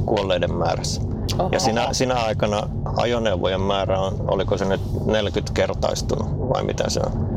kuolleiden 0.05 0.53
määrässä. 0.53 1.01
Oho. 1.39 1.49
Ja 1.51 1.59
sinä, 1.59 1.87
sinä 1.91 2.15
aikana 2.15 2.69
ajoneuvojen 2.97 3.61
määrä 3.61 3.99
on, 3.99 4.25
oliko 4.27 4.57
se 4.57 4.65
nyt 4.65 4.81
40-kertaistunut 5.05 6.49
vai 6.49 6.63
mitä 6.63 6.89
se 6.89 6.99
on? 7.05 7.33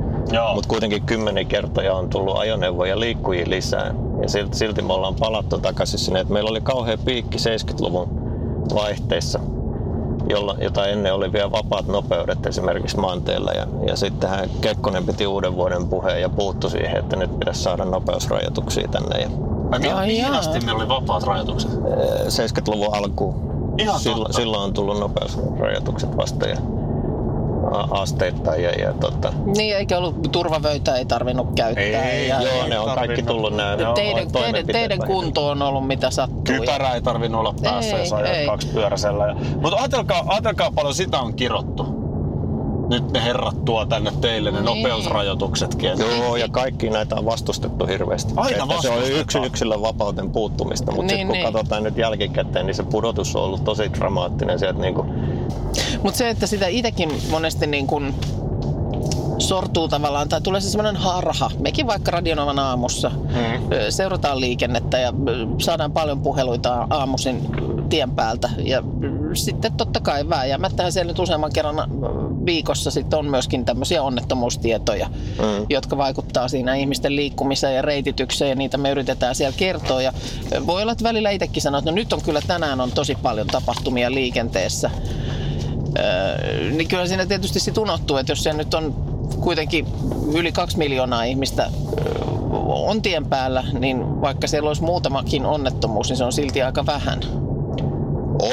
Mutta 0.55 0.69
kuitenkin 0.69 1.03
kymmenen 1.03 1.47
kertoja 1.47 1.95
on 1.95 2.09
tullut 2.09 2.37
ajoneuvoja 2.37 3.01
liikkujia 3.01 3.51
lisää. 3.51 3.95
Ja 4.23 4.29
silti, 4.29 4.57
silti 4.57 4.83
me 4.83 4.93
ollaan 4.93 5.15
palattu 5.15 5.59
takaisin 5.59 5.99
sinne. 5.99 6.21
Et 6.21 6.29
meillä 6.29 6.51
oli 6.51 6.61
kauhea 6.61 6.99
piikki 6.99 7.39
70-luvun 7.39 8.09
vaihteessa, 8.75 9.41
jolla, 10.31 10.55
jota 10.61 10.87
ennen 10.87 11.15
oli 11.15 11.33
vielä 11.33 11.51
vapaat 11.51 11.87
nopeudet 11.87 12.47
esimerkiksi 12.47 12.97
maanteilla. 12.99 13.53
Ja, 13.53 13.67
ja 13.89 13.97
sittenhän 13.97 14.51
Kekkonen 14.61 15.07
piti 15.07 15.27
uuden 15.27 15.57
vuoden 15.57 15.87
puheen 15.89 16.21
ja 16.23 16.29
puuttu 16.29 16.69
siihen, 16.69 16.97
että 16.97 17.17
nyt 17.17 17.39
pitäisi 17.39 17.63
saada 17.63 17.85
nopeusrajoituksia 17.85 18.89
tänne. 18.89 19.19
Ja 19.21 19.29
Ai, 19.71 19.79
mi- 19.81 19.93
Ai 19.93 20.07
mihin 20.07 20.23
jaa. 20.23 20.39
asti 20.39 20.61
meillä 20.61 20.81
oli 20.81 20.89
vapaat 20.89 21.23
rajoitukset? 21.23 21.71
eh, 21.73 22.27
70-luvun 22.27 22.95
alkuun. 22.95 23.35
Ihan 23.79 24.01
silloin, 24.01 24.35
silloin 24.35 24.63
on 24.63 24.73
tullut 24.73 24.99
nopeusrajoitukset 25.01 26.17
vasta 26.17 26.49
ja 26.49 26.57
asteittain. 27.91 28.63
Ja, 28.63 28.71
ja 28.71 28.93
tota, 28.93 29.33
Niin, 29.57 29.77
eikä 29.77 29.99
ollut 29.99 30.29
turvavöitä, 30.33 30.95
ei 30.97 31.05
tarvinnut 31.05 31.49
käyttää. 31.57 31.85
Ei, 32.11 32.29
ja, 32.29 32.43
joo, 32.43 32.67
ne 32.69 32.79
on 32.79 32.95
kaikki 32.95 33.23
tullut 33.23 33.57
nämä 33.57 33.77
teidän, 33.95 34.33
teidän, 34.33 34.67
teidän 34.67 34.99
kunto 35.07 35.49
on 35.49 35.63
ollut 35.63 35.87
mitä 35.87 36.11
sattuu. 36.11 36.43
Kypärä 36.45 36.95
ei 36.95 37.03
tarvinnut 37.03 37.41
olla 37.41 37.55
päässä, 37.63 37.97
Ei, 37.97 38.03
jos 38.03 38.13
ajat 38.13 38.37
ei. 38.37 38.47
kaksi 38.47 38.67
pyöräisellä. 38.69 39.27
Ja... 39.27 39.37
Mutta 39.61 39.77
ajatelkaa, 39.79 40.25
ajatelkaa 40.27 40.71
paljon 40.75 40.95
sitä 40.95 41.19
on 41.21 41.35
kirottu. 41.35 42.07
Nyt 42.91 43.13
ne 43.13 43.25
herrat 43.25 43.65
tuo 43.65 43.87
tänne 43.87 44.13
teille 44.21 44.51
ne 44.51 44.61
Niin. 44.61 44.83
nopeusrajoituksetkin. 44.83 45.91
Et 45.91 45.99
Joo, 45.99 46.37
ja 46.37 46.49
kaikki 46.49 46.91
näitä 46.91 47.17
on 47.17 47.25
vastustettu 47.25 47.87
hirveästi. 47.87 48.33
Aina 48.37 48.65
että 48.65 48.83
se 48.83 48.91
on 48.91 49.03
yksin 49.21 49.45
yksilön 49.45 49.83
vapauden 49.83 50.31
puuttumista, 50.31 50.93
mutta 50.93 51.07
Niin, 51.15 51.17
niin, 51.17 51.27
kun 51.27 51.33
niin. 51.33 51.53
katsotaan 51.53 51.83
nyt 51.83 51.99
jälkikäteen, 51.99 52.67
niin 52.67 52.75
se 52.75 52.83
pudotus 52.83 53.37
on 53.37 53.43
ollut 53.43 53.65
tosi 53.65 53.93
dramaattinen 53.93 54.59
sieltä 54.59 54.81
niin 54.81 54.95
kuin, 54.95 55.09
Mutta 56.03 56.19
se, 56.19 56.29
että 56.29 56.47
sitä 56.47 56.67
itsekin 56.67 57.23
monesti 57.31 57.67
niin 57.67 57.87
kun 57.87 58.15
sortuu 59.39 59.89
tavallaan, 59.89 60.29
tai 60.29 60.41
tulee 60.41 60.61
se 60.61 60.71
semmoinen 60.71 60.97
harha. 60.97 61.51
Mekin 61.59 61.87
vaikka 61.87 62.11
Radionovan 62.11 62.59
aamussa 62.59 63.11
Mm. 63.11 63.77
seurataan 63.91 64.41
liikennettä 64.41 64.99
ja 64.99 65.13
saadaan 65.59 65.93
paljon 65.93 66.21
puheluita 66.21 66.87
aamuisin 66.91 67.43
tien 67.89 68.11
päältä. 68.11 68.51
Ja 68.59 68.83
sitten 69.35 69.73
totta 69.73 70.01
kai 70.01 70.29
vääjäämättähän 70.29 70.93
siellä 70.93 71.11
nyt 71.11 71.19
useamman 71.19 71.53
kerran 71.53 71.77
viikossa 72.47 72.91
sitten 72.91 73.19
on 73.19 73.27
myöskin 73.27 73.65
tämmöisiä 73.65 74.03
onnettomuustietoja, 74.03 75.07
mm. 75.09 75.67
jotka 75.69 75.97
vaikuttaa 75.97 76.49
siinä 76.49 76.75
ihmisten 76.75 77.17
liikkumiseen 77.17 77.77
ja 77.77 77.83
reititykseen 77.83 78.49
ja 78.49 78.55
niitä 78.55 78.79
me 78.79 78.91
yritetään 78.91 79.35
siellä 79.35 79.57
kertoa. 79.57 80.03
Ja 80.03 80.13
voi 80.67 80.83
olla, 80.83 80.93
että 80.93 81.05
välillä 81.05 81.31
itsekin 81.31 81.63
sanoo, 81.63 81.79
että 81.79 81.91
no 81.91 81.95
nyt 81.95 82.13
on 82.13 82.23
kyllä 82.23 82.41
tänään 82.47 82.81
on 82.81 82.93
tosi 82.93 83.15
paljon 83.15 83.47
tapahtumia 83.47 84.11
liikenteessä. 84.11 84.91
Öö, 85.99 86.71
niin 86.71 86.89
kyllä 86.89 87.07
siinä 87.07 87.27
tietysti 87.27 87.61
sit 87.61 87.79
unohtuu, 87.79 88.17
että 88.17 88.33
jos 88.33 88.43
se 88.43 88.53
nyt 88.53 88.75
on 88.75 88.95
kuitenkin 89.41 89.87
yli 90.35 90.53
kaksi 90.53 90.79
miljoonaa 90.79 91.25
ihmistä 91.25 91.71
on 92.67 93.03
tien 93.03 93.27
päällä, 93.27 93.65
niin 93.73 94.21
vaikka 94.21 94.47
siellä 94.47 94.69
olisi 94.69 94.85
muutamakin 94.85 95.47
onnettomuus, 95.47 96.09
niin 96.09 96.17
se 96.17 96.25
on 96.25 96.33
silti 96.33 96.63
aika 96.63 96.87
vähän. 96.87 97.21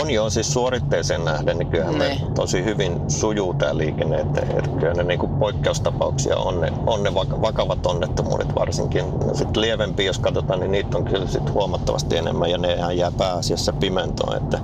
On 0.02 0.12
jo, 0.12 0.30
siis 0.30 0.54
suoritteeseen 0.54 1.26
nähden, 1.26 1.58
niin 1.58 1.68
kyllähän 1.68 2.00
ne. 2.00 2.08
me 2.08 2.22
tosi 2.36 2.64
hyvin 2.64 3.02
sujuu 3.08 3.54
tämä 3.54 3.78
liikenne, 3.78 4.18
että, 4.18 4.42
että 4.42 4.70
kyllä 4.80 4.94
ne 4.94 5.04
niinku 5.04 5.28
poikkeustapauksia 5.28 6.38
on 6.38 6.62
ne, 6.62 6.74
on 6.88 7.04
ne 7.04 7.14
vakavat 7.14 7.86
onnettomuudet 7.86 8.56
varsinkin. 8.56 9.06
No 9.28 9.34
sitten 9.34 9.62
lievempi, 9.62 10.06
jos 10.06 10.20
katsotaan, 10.20 10.60
niin 10.60 10.72
niitä 10.72 10.98
on 10.98 11.06
kyllä 11.06 11.28
sit 11.28 11.54
huomattavasti 11.54 12.18
enemmän 12.18 12.52
ja 12.52 12.58
ne 12.58 12.94
jää 12.94 13.12
pääasiassa 13.12 13.74
pimentoon, 13.74 14.38
että 14.38 14.60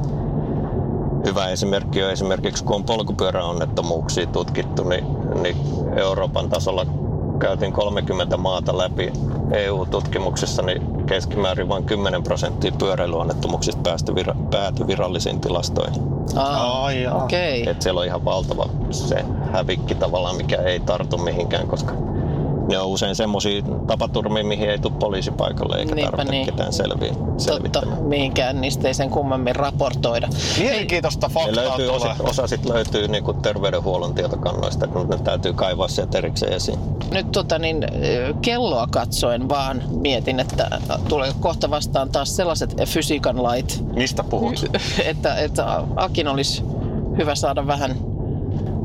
hyvä 1.25 1.47
esimerkki 1.47 2.03
on 2.03 2.11
esimerkiksi, 2.11 2.63
kun 2.63 2.75
on 2.75 2.83
polkupyöräonnettomuuksia 2.83 4.27
tutkittu, 4.27 4.83
niin, 4.83 5.05
niin 5.41 5.57
Euroopan 5.95 6.49
tasolla 6.49 6.85
käytiin 7.39 7.73
30 7.73 8.37
maata 8.37 8.77
läpi 8.77 9.13
EU-tutkimuksessa, 9.51 10.61
niin 10.61 11.05
keskimäärin 11.05 11.69
vain 11.69 11.83
10 11.83 12.23
prosenttia 12.23 12.71
pyöräilyonnettomuuksista 12.71 13.81
päästy 13.81 14.15
vira, 14.15 14.35
pääty 14.51 14.87
virallisiin 14.87 15.41
tilastoihin. 15.41 16.01
Ah, 16.35 16.85
okei. 17.23 17.61
Okay. 17.61 17.71
Et 17.71 17.81
siellä 17.81 17.99
on 17.99 18.05
ihan 18.05 18.25
valtava 18.25 18.69
se 18.91 19.25
hävikki 19.53 19.95
tavallaan, 19.95 20.35
mikä 20.35 20.55
ei 20.55 20.79
tartu 20.79 21.17
mihinkään, 21.17 21.67
koska 21.67 21.93
ne 22.69 22.79
on 22.79 22.87
usein 22.87 23.15
semmoisia 23.15 23.61
tapaturmia, 23.87 24.43
mihin 24.43 24.69
ei 24.69 24.79
tule 24.79 24.93
poliisipaikalle 24.99 25.77
eikä 25.77 25.95
Niinpä 25.95 26.11
tarvitse 26.11 26.31
niin. 26.31 26.45
ketään 26.45 26.73
selviä, 26.73 27.13
Totta, 27.47 27.85
mihinkään 27.85 28.61
niistä 28.61 28.87
ei 28.87 28.93
sen 28.93 29.09
kummemmin 29.09 29.55
raportoida. 29.55 30.29
Mielenkiintoista 30.59 31.29
faktaa 31.29 31.55
löytyy, 31.55 31.89
osa, 31.89 32.15
osa 32.19 32.47
sit 32.47 32.65
löytyy 32.65 33.07
niinku 33.07 33.33
terveydenhuollon 33.33 34.13
tietokannoista, 34.13 34.87
kun 34.87 35.09
ne 35.09 35.17
täytyy 35.17 35.53
kaivaa 35.53 35.87
sieltä 35.87 36.17
erikseen 36.17 36.53
esiin. 36.53 36.79
Nyt 37.11 37.31
tota, 37.31 37.59
niin, 37.59 37.85
kelloa 38.41 38.87
katsoen 38.87 39.49
vaan 39.49 39.83
mietin, 39.89 40.39
että 40.39 40.69
tulee 41.07 41.31
kohta 41.39 41.69
vastaan 41.69 42.09
taas 42.09 42.35
sellaiset 42.35 42.75
fysiikan 42.85 43.43
lait. 43.43 43.83
Mistä 43.95 44.23
puhut? 44.23 44.65
Että, 45.05 45.35
että 45.35 45.83
Akin 45.95 46.27
olisi 46.27 46.63
hyvä 47.17 47.35
saada 47.35 47.67
vähän 47.67 47.95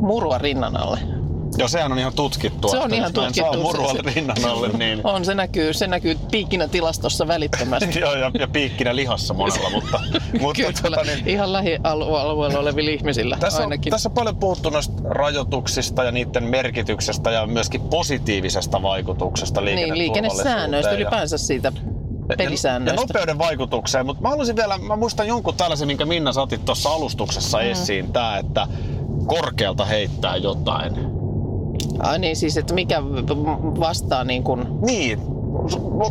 murua 0.00 0.38
rinnan 0.38 0.76
alle. 0.76 1.13
Joo, 1.58 1.68
sehän 1.68 1.92
on 1.92 1.98
ihan 1.98 2.12
tutkittua. 2.12 2.70
Se 2.70 2.78
on 2.78 2.94
ihan 2.94 3.12
tutkittu. 3.12 3.52
Saa 3.52 3.62
murua 3.62 3.92
rinnan 4.14 4.36
alle, 4.48 4.68
niin... 4.68 5.00
On, 5.04 5.24
se 5.24 5.34
näkyy, 5.34 5.74
se 5.74 5.86
näkyy 5.86 6.18
piikkinä 6.30 6.68
tilastossa 6.68 7.28
välittömästi. 7.28 8.00
Joo, 8.00 8.14
ja, 8.14 8.30
ja 8.38 8.48
piikkinä 8.48 8.96
lihassa 8.96 9.34
monella, 9.34 9.70
mutta... 9.70 10.00
mutta 10.40 10.62
Kyllä, 10.62 10.72
tota, 10.82 11.02
niin... 11.02 11.28
ihan 11.28 11.52
lähialueella 11.52 12.58
olevilla 12.58 12.90
ihmisillä 12.90 13.36
tässä 13.40 13.58
on, 13.58 13.64
ainakin. 13.64 13.90
Tässä 13.90 14.08
on 14.08 14.14
paljon 14.14 14.36
puhuttu 14.36 14.70
noista 14.70 15.02
rajoituksista 15.04 16.04
ja 16.04 16.12
niiden 16.12 16.44
merkityksestä 16.44 17.30
ja 17.30 17.46
myöskin 17.46 17.80
positiivisesta 17.80 18.82
vaikutuksesta 18.82 19.60
Niin, 19.60 19.98
liikennesäännöistä 19.98 20.90
ja... 20.90 20.96
ylipäänsä 20.96 21.38
siitä 21.38 21.72
pelisäännöistä. 22.36 23.00
Ja 23.00 23.06
nopeuden 23.06 23.38
vaikutukseen, 23.38 24.06
mutta 24.06 24.22
mä 24.22 24.28
haluaisin 24.28 24.56
vielä, 24.56 24.78
mä 24.78 24.96
muistan 24.96 25.26
jonkun 25.26 25.54
tällaisen, 25.54 25.86
minkä 25.86 26.06
Minna 26.06 26.32
saatit 26.32 26.64
tuossa 26.64 26.90
alustuksessa 26.90 27.58
mm. 27.58 27.64
esiin, 27.64 28.12
tää, 28.12 28.38
että 28.38 28.66
korkealta 29.26 29.84
heittää 29.84 30.36
jotain 30.36 31.13
Ai 31.98 32.18
niin, 32.18 32.36
siis 32.36 32.56
että 32.56 32.74
mikä 32.74 33.02
vastaa 33.80 34.24
niin 34.24 34.42
kuin... 34.42 34.66
Niin, 34.80 35.20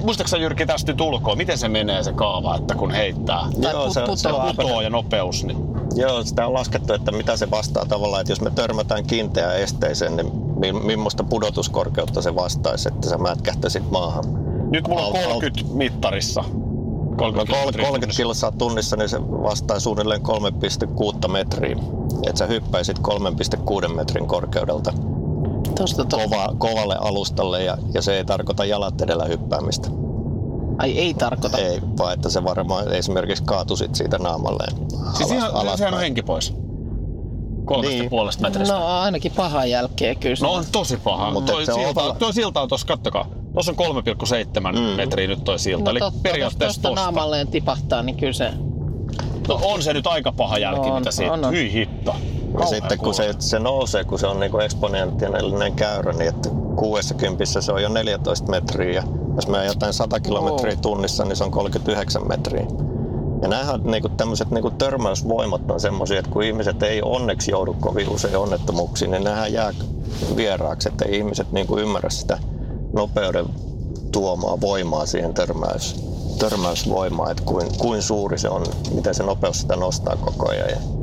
Muistaaksä 0.04 0.38
Jyrki 0.38 0.66
tästä 0.66 0.92
nyt 0.92 1.02
ulkoa, 1.02 1.36
miten 1.36 1.58
se 1.58 1.70
menee 1.70 2.04
se 2.04 2.14
kaava, 2.14 2.56
että 2.56 2.76
kun 2.76 2.92
heittää? 2.92 3.48
Tai 3.62 3.74
Joo, 3.74 3.94
se, 3.94 4.02
se 4.16 4.30
putoo 4.56 4.82
ja 4.82 4.90
nopeus. 4.90 5.44
Niin... 5.44 5.58
Joo, 5.96 6.24
sitä 6.24 6.48
on 6.48 6.54
laskettu, 6.54 6.94
että 6.94 7.12
mitä 7.12 7.38
se 7.38 7.52
vastaa 7.52 7.86
tavallaan, 7.86 8.22
että 8.22 8.32
jos 8.32 8.42
me 8.42 8.52
törmätään 8.52 9.04
kiinteään 9.04 9.60
esteeseen, 9.60 10.16
niin 10.16 10.86
millaista 10.86 11.24
pudotuskorkeutta 11.24 12.22
se 12.22 12.36
vastaisi, 12.36 12.88
että 12.88 13.10
sä 13.10 13.18
mätkähtäisit 13.18 13.92
maahan. 13.92 14.24
Nyt 14.72 14.88
mulla 14.88 15.06
on 15.06 15.14
30 15.14 15.62
alt, 15.62 15.78
mittarissa. 15.78 16.44
30, 17.18 17.54
no 17.54 17.86
30 17.86 18.18
kilsaa 18.18 18.52
tunnissa, 18.52 18.96
niin 18.96 19.10
se 19.10 19.22
vastaa 19.22 19.80
suunnilleen 19.80 20.22
3,6 21.24 21.28
metriä. 21.28 21.78
Että 22.28 22.40
sä 22.40 22.46
hyppäisit 22.46 23.00
3,6 23.00 23.96
metrin 23.96 24.28
korkeudelta 24.28 24.94
Tosta, 25.76 26.06
tosta. 26.06 26.28
Kova, 26.28 26.56
kovalle 26.58 26.96
alustalle 27.00 27.64
ja, 27.64 27.78
ja 27.94 28.02
se 28.02 28.18
ei 28.18 28.26
tarkoita 28.26 28.66
jalat 28.66 29.02
edellä 29.02 29.26
hyppäämistä. 29.26 29.90
Ai 30.78 30.98
ei 30.98 31.14
tarkoita? 31.14 31.58
Ei, 31.58 31.82
vaan 31.98 32.14
että 32.14 32.30
se 32.30 32.44
varmaan 32.44 32.94
esimerkiksi 32.94 33.44
kaatusit 33.44 33.96
siitä 33.96 34.18
naamalleen. 34.18 34.76
Siis 35.18 35.32
alas, 35.32 35.32
ihan, 35.32 35.52
alas 35.54 35.78
sehän 35.78 35.94
on 35.94 36.00
henki 36.00 36.22
pois. 36.22 36.54
Kolmesta 37.66 38.00
niin. 38.00 38.10
puolesta 38.10 38.42
metristä. 38.42 38.74
No 38.74 38.86
ainakin 38.86 39.32
paha 39.32 39.66
jälkeen 39.66 40.18
kyllä. 40.18 40.36
No 40.42 40.54
on 40.54 40.66
tosi 40.72 40.98
paha. 40.98 41.32
Mutta 41.32 41.52
toi, 41.52 41.66
silta, 41.66 42.04
on... 42.04 42.16
toi 42.16 42.34
silta 42.34 42.62
on 42.62 42.70
tuossa, 42.70 42.88
kattokaa. 42.88 43.26
Tuossa 43.54 43.74
on 43.78 43.96
3,7 43.96 44.80
mm. 44.80 44.80
metriä 44.80 45.28
nyt 45.28 45.44
toi 45.44 45.60
silta. 45.60 45.84
No, 45.84 45.92
Eli 45.92 46.00
totta, 46.00 46.20
periaatteessa 46.24 46.82
tosta. 46.82 47.02
naamalleen 47.02 47.48
tipahtaa, 47.48 48.04
niin 48.04 48.18
kyllä 48.18 48.34
se... 48.34 48.54
No 49.48 49.60
on 49.64 49.84
se 49.84 49.94
nyt 49.94 50.08
aika 50.08 50.32
paha 50.32 50.58
jälki, 50.58 50.90
no, 50.90 51.00
mitä 51.00 51.12
siitä. 51.12 51.34
On, 51.34 51.46
on. 51.46 51.54
Hyi 51.54 51.74
hitto. 51.74 52.16
Ja 52.60 52.66
sitten 52.66 52.98
kun 52.98 53.14
se, 53.14 53.36
se 53.40 53.60
nousee, 53.60 54.04
kun 54.04 54.20
se 54.20 54.28
on 54.28 54.40
niin 54.40 54.62
eksponentiaalinen 54.62 55.74
käyrä, 55.74 56.14
niin 56.14 56.30
että 56.30 56.50
60 56.76 57.46
se 57.46 57.72
on 57.72 57.84
jo 57.84 57.90
14 57.90 58.52
metriä. 58.52 58.94
Ja 58.94 59.04
jos 59.36 59.48
me 59.48 59.66
jotain 59.66 59.94
100 59.94 60.20
kilometriä 60.20 60.76
tunnissa, 60.76 61.26
niin 61.26 61.36
se 61.36 61.44
on 61.44 61.52
39 61.52 62.28
metriä. 62.28 62.66
Ja 63.42 63.48
nämähän 63.48 63.82
niin 63.84 64.04
tämmöiset 64.18 64.52
niin 64.52 64.78
törmäysvoimat 64.78 65.72
on 65.72 65.80
semmoisia, 65.80 66.20
että 66.20 66.32
kun 66.32 66.44
ihmiset 66.44 66.84
ei 66.84 67.02
onneksi 67.02 67.52
joudu 67.52 67.74
kovin 67.74 68.10
usein 68.10 68.38
onnettomuuksiin, 68.38 69.12
niin 69.12 69.24
nämähän 69.24 69.54
jää 69.54 69.74
vieraaksi, 70.36 70.90
että 70.90 71.06
ei 71.06 71.18
ihmiset 71.18 71.52
niin 71.52 71.68
kuin 71.68 71.82
ymmärrä 71.82 72.10
sitä 72.10 72.38
nopeuden 72.94 73.46
tuomaa 74.12 74.62
voimaa 74.62 75.06
siihen 75.06 75.34
törmäys, 75.34 76.06
törmäysvoimaan, 76.40 77.32
että 77.32 77.44
kuin, 77.44 77.68
kuin 77.78 78.02
suuri 78.02 78.38
se 78.38 78.50
on, 78.50 78.64
miten 78.96 79.16
se 79.16 79.24
nopeus 79.24 79.62
sitä 79.62 79.76
nostaa 79.76 80.16
koko 80.16 80.50
ajan. 80.50 80.70
Ja 80.70 81.03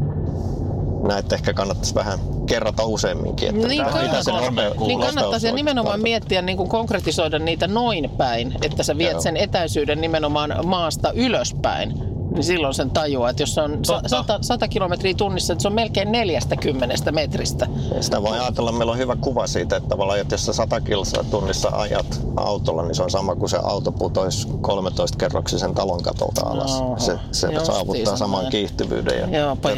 näitä 1.08 1.34
ehkä 1.34 1.52
kannattaisi 1.52 1.94
vähän 1.94 2.18
kerrata 2.46 2.84
useamminkin. 2.84 3.48
Että 3.48 3.68
niin, 3.68 3.84
mitä 4.02 4.22
se 4.22 4.32
nope, 4.32 4.86
niin 4.86 5.00
kannattaisi 5.00 5.46
ja 5.46 5.52
nimenomaan 5.52 6.02
miettiä, 6.02 6.42
niin 6.42 6.56
kuin 6.56 6.68
konkretisoida 6.68 7.38
niitä 7.38 7.68
noin 7.68 8.10
päin, 8.10 8.54
että 8.62 8.82
sä 8.82 8.98
viet 8.98 9.12
Joo. 9.12 9.20
sen 9.20 9.36
etäisyyden 9.36 10.00
nimenomaan 10.00 10.66
maasta 10.66 11.12
ylöspäin 11.12 12.09
niin 12.30 12.44
silloin 12.44 12.74
sen 12.74 12.90
tajuaa, 12.90 13.30
että 13.30 13.42
jos 13.42 13.54
se 13.54 13.60
on 13.60 13.78
100, 14.06 14.38
100 14.42 14.68
kilometriä 14.68 15.14
tunnissa, 15.14 15.52
että 15.52 15.62
se 15.62 15.68
on 15.68 15.74
melkein 15.74 16.12
40 16.12 17.12
metristä. 17.12 17.66
Sitä 18.00 18.22
voi 18.22 18.38
ajatella, 18.38 18.72
meillä 18.72 18.92
on 18.92 18.98
hyvä 18.98 19.16
kuva 19.16 19.46
siitä, 19.46 19.76
että 19.76 19.88
tavallaan, 19.88 20.20
että 20.20 20.34
jos 20.34 20.46
sä 20.46 20.52
100 20.52 20.80
kilsaa 20.80 21.24
tunnissa 21.24 21.68
ajat 21.72 22.20
autolla, 22.36 22.82
niin 22.82 22.94
se 22.94 23.02
on 23.02 23.10
sama 23.10 23.36
kuin 23.36 23.50
se 23.50 23.58
auto 23.62 23.92
putoisi 23.92 24.48
13 24.60 25.18
kerroksisen 25.18 25.74
talon 25.74 26.02
katolta 26.02 26.46
alas. 26.46 26.80
No, 26.80 26.94
se 26.98 27.18
se 27.32 27.48
saavuttaa 27.64 28.16
saman 28.16 28.46
kiihtyvyyden 28.50 29.20
ja 29.20 29.38
Joopa, 29.38 29.70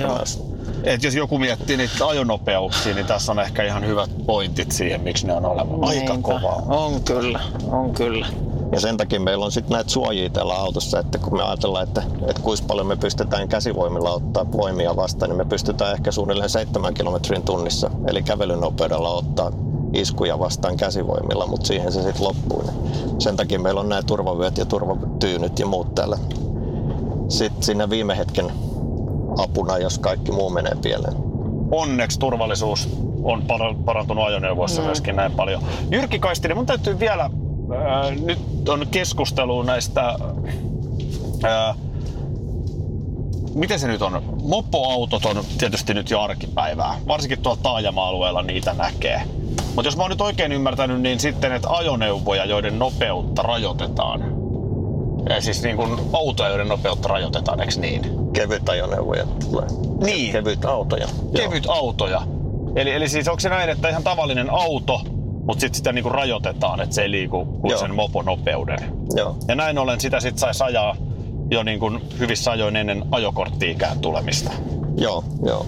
et 0.84 1.02
jos 1.02 1.14
joku 1.14 1.38
miettii 1.38 1.76
niitä 1.76 2.06
ajonopeuksia, 2.06 2.94
niin 2.94 3.06
tässä 3.06 3.32
on 3.32 3.40
ehkä 3.40 3.64
ihan 3.64 3.86
hyvät 3.86 4.10
pointit 4.26 4.72
siihen, 4.72 5.00
miksi 5.00 5.26
ne 5.26 5.32
on 5.32 5.46
olevan 5.46 5.84
aika 5.84 6.18
kovaa. 6.22 6.62
On 6.68 7.02
kyllä, 7.02 7.40
on 7.70 7.94
kyllä. 7.94 8.26
Ja 8.72 8.80
sen 8.80 8.96
takia 8.96 9.20
meillä 9.20 9.44
on 9.44 9.52
sitten 9.52 9.74
näitä 9.74 9.90
suojia 9.90 10.30
tällä 10.30 10.54
autossa, 10.54 10.98
että 10.98 11.18
kun 11.18 11.36
me 11.36 11.42
ajatellaan, 11.42 11.88
että, 11.88 12.02
että 12.28 12.42
kuinka 12.42 12.64
paljon 12.66 12.86
me 12.86 12.96
pystytään 12.96 13.48
käsivoimilla 13.48 14.10
ottaa 14.10 14.52
voimia 14.52 14.96
vastaan, 14.96 15.28
niin 15.28 15.36
me 15.36 15.44
pystytään 15.44 15.92
ehkä 15.92 16.12
suunnilleen 16.12 16.50
7 16.50 16.94
kilometrin 16.94 17.42
tunnissa, 17.42 17.90
eli 18.06 18.22
kävelynopeudella 18.22 19.10
ottaa 19.10 19.52
iskuja 19.92 20.38
vastaan 20.38 20.76
käsivoimilla, 20.76 21.46
mutta 21.46 21.66
siihen 21.66 21.92
se 21.92 22.02
sitten 22.02 22.24
loppuu. 22.24 22.64
Sen 23.18 23.36
takia 23.36 23.58
meillä 23.58 23.80
on 23.80 23.88
nämä 23.88 24.02
turvavyöt 24.02 24.58
ja 24.58 24.64
turvatyynyt 24.64 25.58
ja 25.58 25.66
muut 25.66 25.94
täällä. 25.94 26.18
Sitten 27.28 27.62
siinä 27.62 27.90
viime 27.90 28.18
hetken 28.18 28.52
apuna, 29.38 29.78
jos 29.78 29.98
kaikki 29.98 30.32
muu 30.32 30.50
menee 30.50 30.74
pieleen. 30.82 31.14
Onneksi 31.70 32.18
turvallisuus 32.18 32.88
on 33.22 33.42
parantunut 33.84 34.26
ajoneuvoissa 34.26 34.80
mm. 34.80 34.86
myöskin 34.86 35.16
näin 35.16 35.32
paljon. 35.32 35.62
Jyrki 35.90 36.18
Kaistinen, 36.18 36.56
mun 36.56 36.66
täytyy 36.66 37.00
vielä, 37.00 37.30
äh, 37.74 38.16
nyt 38.16 38.68
on 38.68 38.86
keskustelu 38.90 39.62
näistä, 39.62 40.16
äh, 41.44 41.76
miten 43.54 43.78
se 43.78 43.88
nyt 43.88 44.02
on? 44.02 44.22
Mopoautot 44.42 45.24
on 45.24 45.44
tietysti 45.58 45.94
nyt 45.94 46.10
jo 46.10 46.20
arkipäivää. 46.20 46.98
Varsinkin 47.08 47.42
tuolla 47.42 47.60
taajama-alueella 47.62 48.42
niitä 48.42 48.74
näkee. 48.74 49.22
Mutta 49.66 49.88
jos 49.88 49.96
mä 49.96 50.02
oon 50.02 50.10
nyt 50.10 50.20
oikein 50.20 50.52
ymmärtänyt, 50.52 51.00
niin 51.00 51.20
sitten 51.20 51.52
että 51.52 51.70
ajoneuvoja, 51.70 52.44
joiden 52.44 52.78
nopeutta 52.78 53.42
rajoitetaan, 53.42 54.24
Ja 55.28 55.40
siis 55.40 55.62
niin 55.62 55.76
kuin 55.76 56.00
autoja, 56.12 56.48
joiden 56.48 56.68
nopeutta 56.68 57.08
rajoitetaan, 57.08 57.60
eikö 57.60 57.80
niin? 57.80 58.02
Kevyt 58.32 58.68
ajoneuvoja 58.68 59.26
tulee. 59.26 59.66
Niin. 60.04 60.32
Kevyt 60.32 60.64
autoja. 60.64 61.06
Kevyt 61.36 61.66
autoja. 61.68 62.22
Eli, 62.76 62.90
eli 62.90 63.08
siis 63.08 63.28
onko 63.28 63.40
se 63.40 63.48
näin, 63.48 63.70
että 63.70 63.88
ihan 63.88 64.02
tavallinen 64.02 64.50
auto, 64.50 65.00
mutta 65.46 65.60
sitten 65.60 65.76
sitä 65.76 65.92
niin 65.92 66.02
kuin 66.02 66.14
rajoitetaan, 66.14 66.80
että 66.80 66.94
se 66.94 67.02
ei 67.02 67.10
liiku 67.10 67.44
kuin 67.44 67.70
Joo. 67.70 67.80
sen 67.80 67.94
moponopeuden. 67.94 68.78
Joo. 69.16 69.36
Ja 69.48 69.54
näin 69.54 69.78
ollen 69.78 70.00
sitä 70.00 70.20
sitten 70.20 70.38
saisi 70.38 70.64
ajaa 70.64 70.96
jo 71.50 71.62
niin 71.62 71.78
kuin 71.78 72.02
hyvissä 72.18 72.50
ajoin 72.50 72.76
ennen 72.76 73.04
ajokortti-ikään 73.10 73.98
tulemista. 73.98 74.50
Joo, 74.96 75.24
joo. 75.46 75.66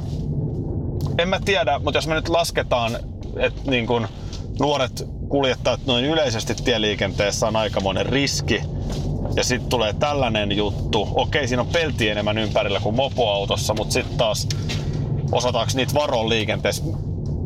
En 1.18 1.28
mä 1.28 1.40
tiedä, 1.44 1.78
mutta 1.78 1.98
jos 1.98 2.06
me 2.06 2.14
nyt 2.14 2.28
lasketaan, 2.28 2.96
että 3.37 3.70
niin 3.70 3.87
kuin 3.87 4.06
nuoret 4.60 5.08
kuljettajat 5.28 5.80
noin 5.87 6.04
yleisesti 6.04 6.54
tieliikenteessä 6.54 7.46
on 7.46 7.56
aikamoinen 7.56 8.06
riski, 8.06 8.62
ja 9.37 9.44
sitten 9.44 9.70
tulee 9.70 9.92
tällainen 9.92 10.52
juttu. 10.52 11.08
Okei, 11.14 11.48
siinä 11.48 11.62
on 11.62 11.68
pelti 11.68 12.08
enemmän 12.08 12.38
ympärillä 12.38 12.80
kuin 12.80 12.96
mopoautossa, 12.96 13.74
mutta 13.74 13.92
sitten 13.92 14.16
taas 14.16 14.48
osataanko 15.32 15.72
niitä 15.74 15.94
varoa 15.94 16.28
liikenteessä? 16.28 16.84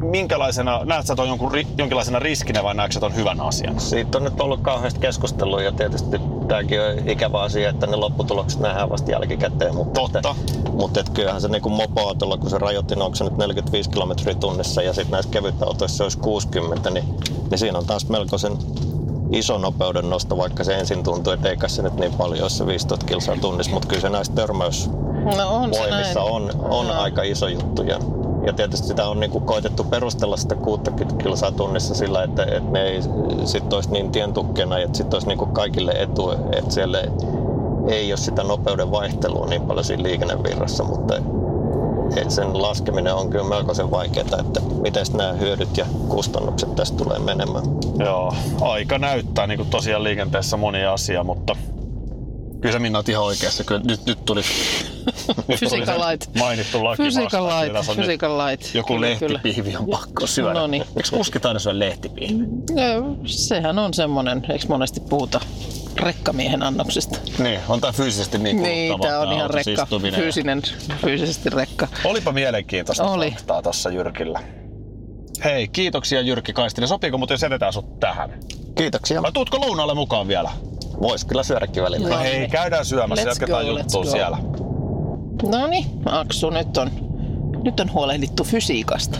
Minkälaisena, 0.02 0.80
näet 0.84 1.06
sä 1.06 1.16
ton 1.16 1.28
jonkun, 1.28 1.52
jonkinlaisena 1.78 2.18
riskinä 2.18 2.62
vai 2.62 2.74
näetkö 2.74 2.94
sä 2.94 3.00
ton 3.00 3.16
hyvän 3.16 3.40
asian? 3.40 3.80
Siitä 3.80 4.18
on 4.18 4.24
nyt 4.24 4.40
ollut 4.40 4.60
kauheasti 4.60 5.00
keskustelua 5.00 5.62
ja 5.62 5.72
tietysti 5.72 6.20
tämäkin 6.48 6.80
on 6.80 7.08
ikävä 7.08 7.40
asia, 7.42 7.70
että 7.70 7.86
ne 7.86 7.96
lopputulokset 7.96 8.60
nähdään 8.60 8.90
vasta 8.90 9.10
jälkikäteen. 9.10 9.74
Mutta, 9.74 10.00
Totta. 10.00 10.18
Että, 10.18 10.34
mutta 10.72 11.00
et 11.00 11.08
kyllähän 11.08 11.40
se 11.40 11.48
niin 11.48 11.72
mopoautolla, 11.72 12.36
kun 12.36 12.50
se 12.50 12.58
rajoitin, 12.58 13.02
onko 13.02 13.14
se 13.14 13.24
nyt 13.24 13.36
45 13.36 13.90
kilometriä 13.90 14.34
tunnissa 14.34 14.82
ja 14.82 14.92
sitten 14.92 15.12
näissä 15.12 15.30
kevytautoissa 15.30 15.96
se 15.96 16.02
olisi 16.02 16.18
60, 16.18 16.90
niin, 16.90 17.04
niin 17.50 17.58
siinä 17.58 17.78
on 17.78 17.86
taas 17.86 18.08
melkoisen 18.08 18.52
iso 19.32 19.58
nopeuden 19.58 20.10
nosto, 20.10 20.36
vaikka 20.38 20.64
se 20.64 20.74
ensin 20.74 21.02
tuntuu, 21.04 21.32
että 21.32 21.48
eikä 21.48 21.68
se 21.68 21.82
nyt 21.82 21.94
niin 21.94 22.14
paljon 22.14 22.42
ole 22.42 22.50
se 22.50 22.66
15 22.66 23.06
kilsaa 23.06 23.36
tunnissa, 23.40 23.72
mutta 23.72 23.88
kyllä 23.88 24.00
se 24.00 24.08
näissä 24.08 24.32
törmäysvoimissa 24.32 25.44
No 25.44 25.56
on 25.56 25.74
se 25.74 25.90
näin. 25.90 26.18
on, 26.18 26.50
on 26.68 26.86
Joo. 26.86 26.96
aika 26.96 27.22
iso 27.22 27.48
juttu. 27.48 27.82
Ja, 27.82 27.98
ja 28.48 28.52
tietysti 28.52 28.86
sitä 28.86 29.08
on 29.08 29.20
niin 29.20 29.30
kuin 29.30 29.44
koitettu 29.44 29.84
perustella 29.84 30.36
sitä 30.36 30.54
60 30.54 31.22
kilsaa 31.22 31.52
tunnissa 31.52 31.94
sillä, 31.94 32.22
että, 32.22 32.42
että 32.42 32.70
ne 32.70 32.82
ei 32.82 33.00
sit 33.44 33.72
olisi 33.72 33.90
niin 33.90 34.10
tientukkena, 34.10 34.78
että 34.78 34.96
sitten 34.96 35.16
olisi 35.16 35.28
niin 35.28 35.38
kuin 35.38 35.50
kaikille 35.50 35.92
etu, 35.92 36.30
että 36.30 36.70
siellä 36.70 36.98
ei 37.88 38.12
ole 38.12 38.16
sitä 38.16 38.42
nopeuden 38.42 38.90
vaihtelua 38.90 39.46
niin 39.46 39.62
paljon 39.62 39.84
siinä 39.84 40.02
liikennevirrassa, 40.02 40.84
mutta 40.84 41.14
et 42.16 42.30
sen 42.30 42.62
laskeminen 42.62 43.14
on 43.14 43.30
kyllä 43.30 43.44
melkoisen 43.44 43.90
vaikeaa, 43.90 44.40
että 44.40 44.60
miten 44.82 45.06
nämä 45.12 45.32
hyödyt 45.32 45.76
ja 45.76 45.86
kustannukset 46.08 46.74
tästä 46.74 46.96
tulee 46.96 47.18
menemään. 47.18 47.64
Joo, 47.98 48.34
aika 48.60 48.98
näyttää 48.98 49.46
niin 49.46 49.58
kuin 49.58 49.70
tosiaan 49.70 50.04
liikenteessä 50.04 50.56
moni 50.56 50.84
asia, 50.84 51.24
mutta 51.24 51.56
kyllä 52.60 52.72
sä 52.72 52.78
Minna 52.78 53.02
ihan 53.08 53.24
oikeassa. 53.24 53.64
Kyllä 53.64 53.80
nyt, 53.84 54.06
nyt 54.06 54.24
tuli, 54.24 54.40
nyt 55.48 55.58
Physical 55.60 56.10
light. 56.10 56.34
mainittu 56.38 56.84
laki 56.84 57.02
on 57.02 57.06
nyt 57.06 57.14
physical 57.96 58.38
light. 58.38 58.74
Joku 58.74 58.92
Kyllä, 58.94 59.06
lehtipihvi 59.06 59.76
on 59.76 59.86
pakko 59.86 60.26
syödä. 60.26 60.52
No 60.54 60.66
niin. 60.66 60.84
Eikö 60.96 61.08
kuskit 61.10 61.46
aina 61.46 61.58
syö 61.58 61.78
lehtipihvi? 61.78 62.44
No, 62.70 63.16
sehän 63.26 63.78
on 63.78 63.94
semmonen, 63.94 64.46
eikö 64.52 64.64
monesti 64.68 65.00
puhuta 65.00 65.40
rekkamiehen 66.00 66.62
annoksista? 66.62 67.18
Niin, 67.38 67.60
on 67.68 67.80
tää 67.80 67.92
fyysisesti 67.92 68.38
niin 68.38 68.62
Niin, 68.62 69.00
tää 69.00 69.20
on 69.20 69.32
ihan 69.32 69.50
rekka, 69.50 69.82
istuminen. 69.82 70.20
fyysinen, 70.20 70.62
fyysisesti 71.00 71.50
rekka. 71.50 71.88
Olipa 72.04 72.32
mielenkiintoista 72.32 73.04
Oli. 73.04 73.30
faktaa 73.30 73.62
tuossa 73.62 73.90
Jyrkillä. 73.90 74.40
Hei, 75.44 75.68
kiitoksia 75.68 76.20
Jyrki 76.20 76.52
Kaistinen. 76.52 76.88
Sopiiko 76.88 77.18
mutta 77.18 77.34
jos 77.34 77.42
jätetään 77.42 77.72
sut 77.72 78.00
tähän? 78.00 78.40
Kiitoksia. 78.74 79.22
Vai 79.22 79.32
tuutko 79.32 79.60
lounaalle 79.60 79.94
mukaan 79.94 80.28
vielä? 80.28 80.50
Voisi 81.00 81.26
kyllä 81.26 81.42
syödäkin 81.42 81.82
välillä. 81.82 82.08
No 82.08 82.14
No 82.14 82.20
hei, 82.22 82.48
käydään 82.48 82.84
syömässä, 82.86 83.24
Let's 83.24 83.28
jatketaan 83.28 83.66
go, 83.66 83.78
juttua 83.78 84.02
go. 84.04 84.10
siellä. 84.10 84.38
No 85.50 85.66
niin, 85.66 85.84
Aksu, 86.04 86.50
nyt 86.50 86.76
on, 86.76 86.90
nyt 87.64 87.80
on 87.80 87.92
huolehdittu 87.92 88.44
fysiikasta. 88.44 89.18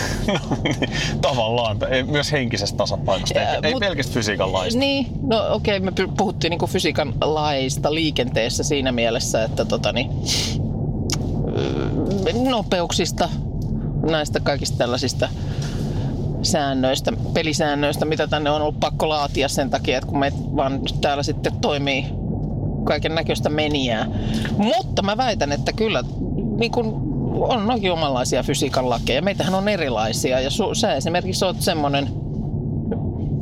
Tavallaan, 1.22 1.78
ei, 1.90 2.02
myös 2.02 2.32
henkisestä 2.32 2.76
tasapainosta, 2.76 3.38
Ja, 3.38 3.50
ei, 3.50 3.58
ei 3.62 3.72
mut- 3.72 3.80
pelkästään 3.80 4.14
fysiikan 4.14 4.52
laista. 4.52 4.78
Niin, 4.80 5.06
no 5.22 5.36
okei, 5.50 5.76
okay, 5.78 5.90
me 6.06 6.12
puhuttiin 6.16 6.50
niinku 6.50 6.66
fysiikan 6.66 7.14
laista 7.20 7.94
liikenteessä 7.94 8.62
siinä 8.62 8.92
mielessä, 8.92 9.44
että 9.44 9.64
tota 9.64 9.92
niin, 9.92 10.10
nopeuksista, 12.50 13.28
näistä 14.10 14.40
kaikista 14.40 14.78
tällaisista 14.78 15.28
säännöistä, 16.42 17.12
pelisäännöistä, 17.34 18.04
mitä 18.04 18.26
tänne 18.26 18.50
on 18.50 18.62
ollut 18.62 18.80
pakko 18.80 19.08
laatia 19.08 19.48
sen 19.48 19.70
takia, 19.70 19.98
että 19.98 20.10
kun 20.10 20.18
me 20.18 20.32
vaan 20.56 20.80
täällä 21.00 21.22
sitten 21.22 21.52
toimii 21.60 22.06
kaiken 22.84 23.14
näköistä 23.14 23.48
meniää. 23.48 24.06
Mutta 24.56 25.02
mä 25.02 25.16
väitän, 25.16 25.52
että 25.52 25.72
kyllä 25.72 26.04
niin 26.58 26.72
kun 26.72 27.10
on 27.40 27.66
noin 27.66 27.92
omanlaisia 27.92 28.42
fysiikan 28.42 28.90
lakeja. 28.90 29.22
Meitähän 29.22 29.54
on 29.54 29.68
erilaisia 29.68 30.40
ja 30.40 30.50
su, 30.50 30.74
sä 30.74 30.94
esimerkiksi 30.94 31.44
oot 31.44 31.60
semmonen, 31.60 32.10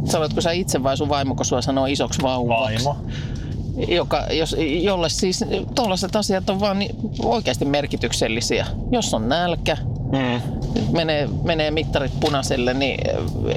Sanoitko 0.04 0.40
sä 0.40 0.52
itse 0.52 0.82
vai 0.82 0.96
sun 0.96 1.08
vaimo, 1.08 1.34
kun 1.34 1.44
sua 1.44 1.62
sanoo 1.62 1.86
isoksi 1.86 2.22
vauvaksi? 2.22 2.84
Vaimo. 2.84 2.96
Joka, 3.88 4.26
jos, 4.30 4.56
jolle 4.82 5.08
siis 5.08 5.44
tuollaiset 5.74 6.16
asiat 6.16 6.50
on 6.50 6.60
vaan 6.60 6.78
niin 6.78 6.96
oikeasti 7.24 7.64
merkityksellisiä. 7.64 8.66
Jos 8.92 9.14
on 9.14 9.28
nälkä, 9.28 9.76
Mm. 10.12 10.57
Menee, 10.92 11.28
menee 11.44 11.70
mittarit 11.70 12.12
punaiselle, 12.20 12.74
niin 12.74 13.00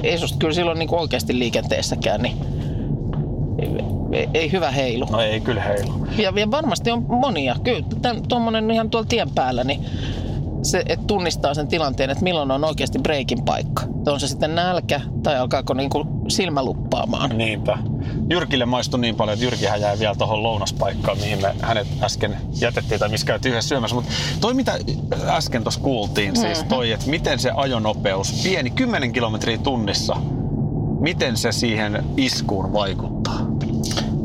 ei 0.02 0.18
susta 0.18 0.38
kyllä 0.38 0.54
silloin 0.54 0.78
niin 0.78 0.94
oikeasti 0.94 1.38
liikenteessäkään, 1.38 2.22
niin 2.22 2.36
ei, 4.12 4.28
ei 4.34 4.52
hyvä 4.52 4.70
heilu. 4.70 5.04
No 5.10 5.20
ei 5.20 5.40
kyllä 5.40 5.62
heilu. 5.62 6.06
Ja, 6.18 6.32
ja 6.36 6.50
varmasti 6.50 6.90
on 6.90 7.04
monia. 7.08 7.56
Kyllä 7.64 7.82
tuommoinen 8.28 8.70
ihan 8.70 8.90
tuolla 8.90 9.06
tien 9.08 9.30
päällä, 9.30 9.64
niin 9.64 9.86
se, 10.62 10.82
että 10.88 11.06
tunnistaa 11.06 11.54
sen 11.54 11.68
tilanteen, 11.68 12.10
että 12.10 12.24
milloin 12.24 12.50
on 12.50 12.64
oikeasti 12.64 12.98
breikin 12.98 13.44
paikka. 13.44 13.82
On 14.06 14.20
se 14.20 14.28
sitten 14.28 14.54
nälkä 14.54 15.00
tai 15.22 15.38
alkaako 15.38 15.74
niinku 15.74 16.06
silmä 16.28 16.64
luppaamaan. 16.64 17.38
Niinpä. 17.38 17.78
Jyrkille 18.30 18.66
maistui 18.66 19.00
niin 19.00 19.14
paljon, 19.14 19.34
että 19.34 19.44
Jyrkihän 19.44 19.80
jäi 19.80 19.98
vielä 19.98 20.14
tuohon 20.14 20.42
lounaspaikkaan, 20.42 21.18
mihin 21.18 21.42
me 21.42 21.54
hänet 21.62 21.86
äsken 22.02 22.36
jätettiin 22.60 23.00
tai 23.00 23.08
missä 23.08 23.26
käytiin 23.26 23.52
yhdessä 23.52 23.68
syömässä. 23.68 23.94
Mutta 23.94 24.12
toi 24.40 24.54
mitä 24.54 24.78
äsken 25.26 25.62
tuossa 25.62 25.80
kuultiin, 25.80 26.36
siis 26.36 26.58
Mm-hmm. 26.58 26.68
toi, 26.68 26.92
että 26.92 27.10
miten 27.10 27.38
se 27.38 27.50
ajonopeus, 27.54 28.40
pieni 28.42 28.70
10 28.70 29.12
kilometriä 29.12 29.58
tunnissa, 29.58 30.16
miten 31.00 31.36
se 31.36 31.52
siihen 31.52 32.04
iskuun 32.16 32.72
vaikuttaa? 32.72 33.46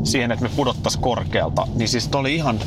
Siihen, 0.04 0.32
että 0.32 0.42
me 0.44 0.50
pudottais 0.56 0.96
korkealta. 0.96 1.66
Niin 1.74 1.88
siis 1.88 2.08
toi 2.08 2.20
oli 2.20 2.34
ihan, 2.34 2.60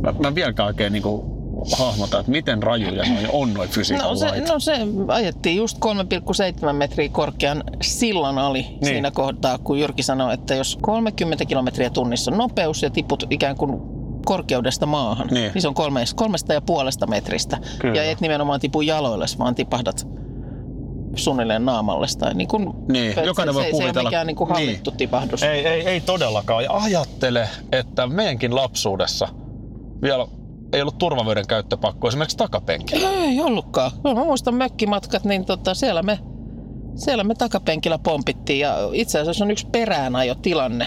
mä, 0.00 0.14
mä 0.18 0.34
vieläkään 0.34 0.66
oikein 0.66 0.92
niinku 0.92 1.31
hahmota, 1.78 2.18
että 2.20 2.32
miten 2.32 2.62
rajuja 2.62 3.04
noi 3.08 3.26
on 3.32 3.54
noin 3.54 3.68
fysiikan 3.68 4.06
No 4.08 4.16
se, 4.16 4.26
lait. 4.30 4.48
no 4.48 4.58
se 4.60 4.72
ajettiin 5.08 5.56
just 5.56 5.78
3,7 6.66 6.72
metriä 6.72 7.08
korkean 7.08 7.64
sillan 7.82 8.38
ali 8.38 8.62
niin. 8.62 8.78
siinä 8.86 9.10
kohtaa, 9.10 9.58
kun 9.58 9.78
Jyrki 9.78 10.02
sanoi, 10.02 10.34
että 10.34 10.54
jos 10.54 10.78
30 10.82 11.44
kilometriä 11.44 11.90
tunnissa 11.90 12.30
on 12.30 12.38
nopeus 12.38 12.82
ja 12.82 12.90
tiput 12.90 13.24
ikään 13.30 13.56
kuin 13.56 13.80
korkeudesta 14.26 14.86
maahan, 14.86 15.28
Niin. 15.30 15.50
niin, 15.54 15.62
se 15.62 15.68
on 15.68 15.74
kolme, 15.74 16.04
kolmesta 16.16 16.52
ja 16.52 16.60
puolesta 16.60 17.06
metristä. 17.06 17.58
Kyllä. 17.78 17.94
Ja 17.96 18.02
et 18.10 18.20
nimenomaan 18.20 18.60
tipu 18.60 18.80
jaloille, 18.80 19.26
vaan 19.38 19.54
tipahdat 19.54 20.06
suunnilleen 21.16 21.64
naamalle. 21.64 22.06
Tai 22.18 22.34
niin 22.34 22.48
kuin, 22.48 22.68
Niin, 22.88 23.14
jokainen 23.24 23.54
se, 23.54 23.56
voi 23.56 23.64
se, 23.64 23.70
kuvitella. 23.70 23.92
Se 23.92 23.98
ei 23.98 24.00
ole 24.02 24.08
mikään 24.08 24.26
niin 24.26 24.36
kuin 24.36 24.50
hallittu 24.50 24.90
Niin. 24.90 24.96
tipahdus. 24.98 25.42
Ei, 25.42 25.66
ei, 25.66 25.86
ei 25.88 26.00
todellakaan. 26.00 26.64
Ja 26.64 26.72
ajattele, 26.72 27.48
että 27.72 28.06
meidänkin 28.06 28.54
lapsuudessa 28.54 29.28
vielä 30.02 30.26
ei 30.72 30.80
ollut 30.80 30.98
turvavöiden 30.98 31.46
käyttöpakko 31.46 32.08
esimerkiksi 32.08 32.36
takapenkillä. 32.36 33.08
Ei 33.10 33.40
ollutkaan. 33.40 33.90
No, 34.04 34.14
mä 34.14 34.24
muistan 34.24 34.54
mökkimatkat, 34.54 35.24
niin 35.24 35.44
tota, 35.44 35.74
siellä, 35.74 36.02
me, 36.02 36.18
siellä 36.94 37.24
me 37.24 37.34
takapenkillä 37.34 37.98
pompittiin. 37.98 38.60
Ja 38.60 38.76
itse 38.92 39.20
asiassa 39.20 39.44
on 39.44 39.50
yksi 39.50 39.66
peräänajo 39.66 40.34
tilanne. 40.34 40.86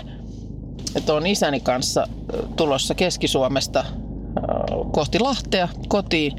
Että 0.95 1.13
on 1.13 1.27
isäni 1.27 1.59
kanssa 1.59 2.07
tulossa 2.55 2.95
Keski-Suomesta 2.95 3.85
ö, 3.89 4.41
kohti 4.91 5.19
Lahtea 5.19 5.67
kotiin. 5.87 6.33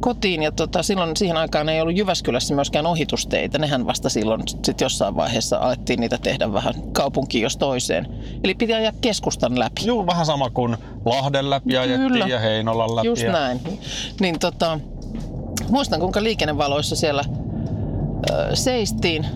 Kotiin 0.00 0.42
ja 0.42 0.52
tota, 0.52 0.82
silloin 0.82 1.16
siihen 1.16 1.36
aikaan 1.36 1.68
ei 1.68 1.80
ollut 1.80 1.96
Jyväskylässä 1.96 2.54
myöskään 2.54 2.86
ohitusteitä. 2.86 3.58
Nehän 3.58 3.86
vasta 3.86 4.08
silloin 4.08 4.42
sit 4.64 4.80
jossain 4.80 5.16
vaiheessa 5.16 5.58
alettiin 5.58 6.00
niitä 6.00 6.18
tehdä 6.18 6.52
vähän 6.52 6.74
kaupunkiin 6.92 7.42
jos 7.42 7.56
toiseen. 7.56 8.06
Eli 8.44 8.54
piti 8.54 8.74
ajaa 8.74 8.92
keskustan 9.00 9.58
läpi. 9.58 9.86
Juu, 9.86 10.06
vähän 10.06 10.26
sama 10.26 10.50
kuin 10.50 10.76
Lahden 11.04 11.50
läpi 11.50 11.76
ajettiin 11.76 12.12
Kyllä. 12.12 12.26
ja 12.26 12.38
Heinolan 12.38 12.96
läpi. 12.96 13.06
Just 13.06 13.22
ja... 13.22 13.32
näin. 13.32 13.60
Niin 14.20 14.38
tota, 14.38 14.80
muistan 15.70 16.00
kuinka 16.00 16.22
liikennevaloissa 16.22 16.96
siellä 16.96 17.24
ö, 18.30 18.56
seistiin. 18.56 19.26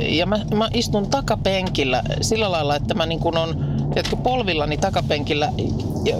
Ja 0.00 0.26
mä, 0.26 0.40
mä 0.54 0.68
istun 0.74 1.10
takapenkillä 1.10 2.02
sillä 2.20 2.52
lailla, 2.52 2.76
että 2.76 2.94
mä 2.94 3.06
niin 3.06 3.20
kun 3.20 3.38
on 3.38 3.72
tiedätkö, 3.94 4.16
polvillani 4.16 4.76
takapenkillä 4.76 5.52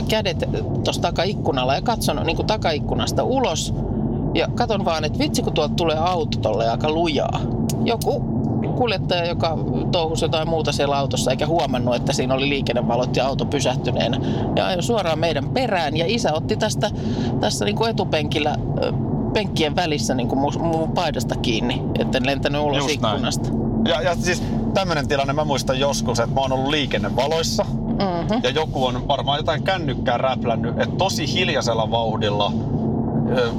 kädet 0.08 0.44
tuossa 0.84 1.02
takaikkunalla 1.02 1.74
ja 1.74 1.82
katson 1.82 2.20
niin 2.24 2.36
kuin 2.36 2.46
takaikkunasta 2.46 3.22
ulos. 3.22 3.74
Ja 4.34 4.48
katon 4.54 4.84
vaan, 4.84 5.04
että 5.04 5.18
vitsi 5.18 5.42
kun 5.42 5.52
tuolta 5.52 5.74
tulee 5.74 5.96
auto 5.96 6.38
tolle 6.38 6.68
aika 6.68 6.90
lujaa. 6.90 7.40
Joku 7.84 8.20
kuljettaja, 8.76 9.26
joka 9.26 9.58
touhusi 9.92 10.24
jotain 10.24 10.48
muuta 10.48 10.72
siellä 10.72 10.98
autossa 10.98 11.30
eikä 11.30 11.46
huomannut, 11.46 11.94
että 11.94 12.12
siinä 12.12 12.34
oli 12.34 12.48
liikennevalot 12.48 13.16
ja 13.16 13.26
auto 13.26 13.44
pysähtyneenä. 13.44 14.20
Ja 14.56 14.66
ajoi 14.66 14.82
suoraan 14.82 15.18
meidän 15.18 15.48
perään 15.48 15.96
ja 15.96 16.04
isä 16.08 16.32
otti 16.34 16.56
tästä 16.56 16.90
tässä 17.40 17.64
niin 17.64 17.76
kuin 17.76 17.90
etupenkillä 17.90 18.56
penkkien 19.32 19.76
välissä 19.76 20.14
niin 20.14 20.28
kuin 20.28 20.38
mun, 20.38 20.52
mun 20.60 20.92
paidasta 20.92 21.36
kiinni, 21.36 21.82
etten 21.98 22.26
lentänyt 22.26 22.62
ulos 22.62 22.76
Just 22.76 23.00
näin. 23.00 23.14
ikkunasta. 23.14 23.48
Ja, 23.88 24.02
ja 24.02 24.14
siis 24.14 24.42
tämmöinen 24.74 25.08
tilanne 25.08 25.32
mä 25.32 25.44
muistan 25.44 25.80
joskus, 25.80 26.20
että 26.20 26.34
mä 26.34 26.40
oon 26.40 26.52
ollut 26.52 26.70
liikennevaloissa 26.70 27.66
Mm-hmm. 27.92 28.40
ja 28.42 28.50
joku 28.50 28.84
on 28.84 29.08
varmaan 29.08 29.38
jotain 29.38 29.62
kännykkää 29.62 30.18
räplännyt, 30.18 30.80
että 30.80 30.96
tosi 30.96 31.32
hiljaisella 31.34 31.90
vauhdilla 31.90 32.52
ö, 33.36 33.50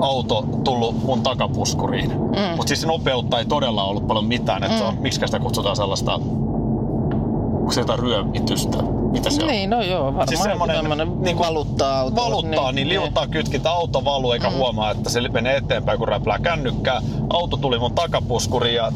auto 0.00 0.44
tullut 0.64 1.04
mun 1.04 1.22
takapuskuriin. 1.22 2.10
Mm. 2.10 2.56
Mutta 2.56 2.68
siis 2.68 2.86
nopeutta 2.86 3.38
ei 3.38 3.44
todella 3.44 3.84
ollut 3.84 4.06
paljon 4.06 4.24
mitään. 4.26 4.64
Että 4.64 4.80
Mm. 4.82 4.88
on, 4.88 4.94
miksi 5.00 5.20
sitä 5.26 5.38
kutsutaan 5.40 5.76
sellaista, 5.76 6.14
onko 6.14 7.72
se 7.72 7.80
jotain 7.80 7.98
ryömitystä? 7.98 8.78
Mitä 9.12 9.30
se 9.30 9.42
on? 9.42 9.48
Niin, 9.48 9.70
no 9.70 9.82
joo, 9.82 10.04
varmaan 10.04 10.28
Siis 10.28 10.40
tämmönen 10.74 11.12
niinku 11.20 11.42
valuttaa 11.42 12.00
auto. 12.00 12.16
valuttaa, 12.16 12.72
niin 12.72 12.88
liuuttaa 12.88 13.26
kytkintä, 13.26 13.70
auto 13.70 14.04
valuu 14.04 14.32
eikä 14.32 14.50
mm. 14.50 14.56
huomaa, 14.56 14.90
että 14.90 15.10
se 15.10 15.20
menee 15.28 15.56
eteenpäin, 15.56 15.98
kun 15.98 16.08
räplää 16.08 16.38
kännykkää. 16.38 17.02
Auto 17.30 17.56
tuli 17.56 17.78
mun 17.78 17.92
takapuskuriin 17.94 18.74
ja 18.74 18.92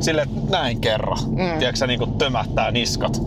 sille 0.00 0.26
näin 0.50 0.80
kerran. 0.80 1.18
Mm. 1.26 1.58
Tiedätkö 1.58 1.86
niin 1.86 1.98
kuin 1.98 2.12
tömähtää 2.12 2.70
niskat. 2.70 3.22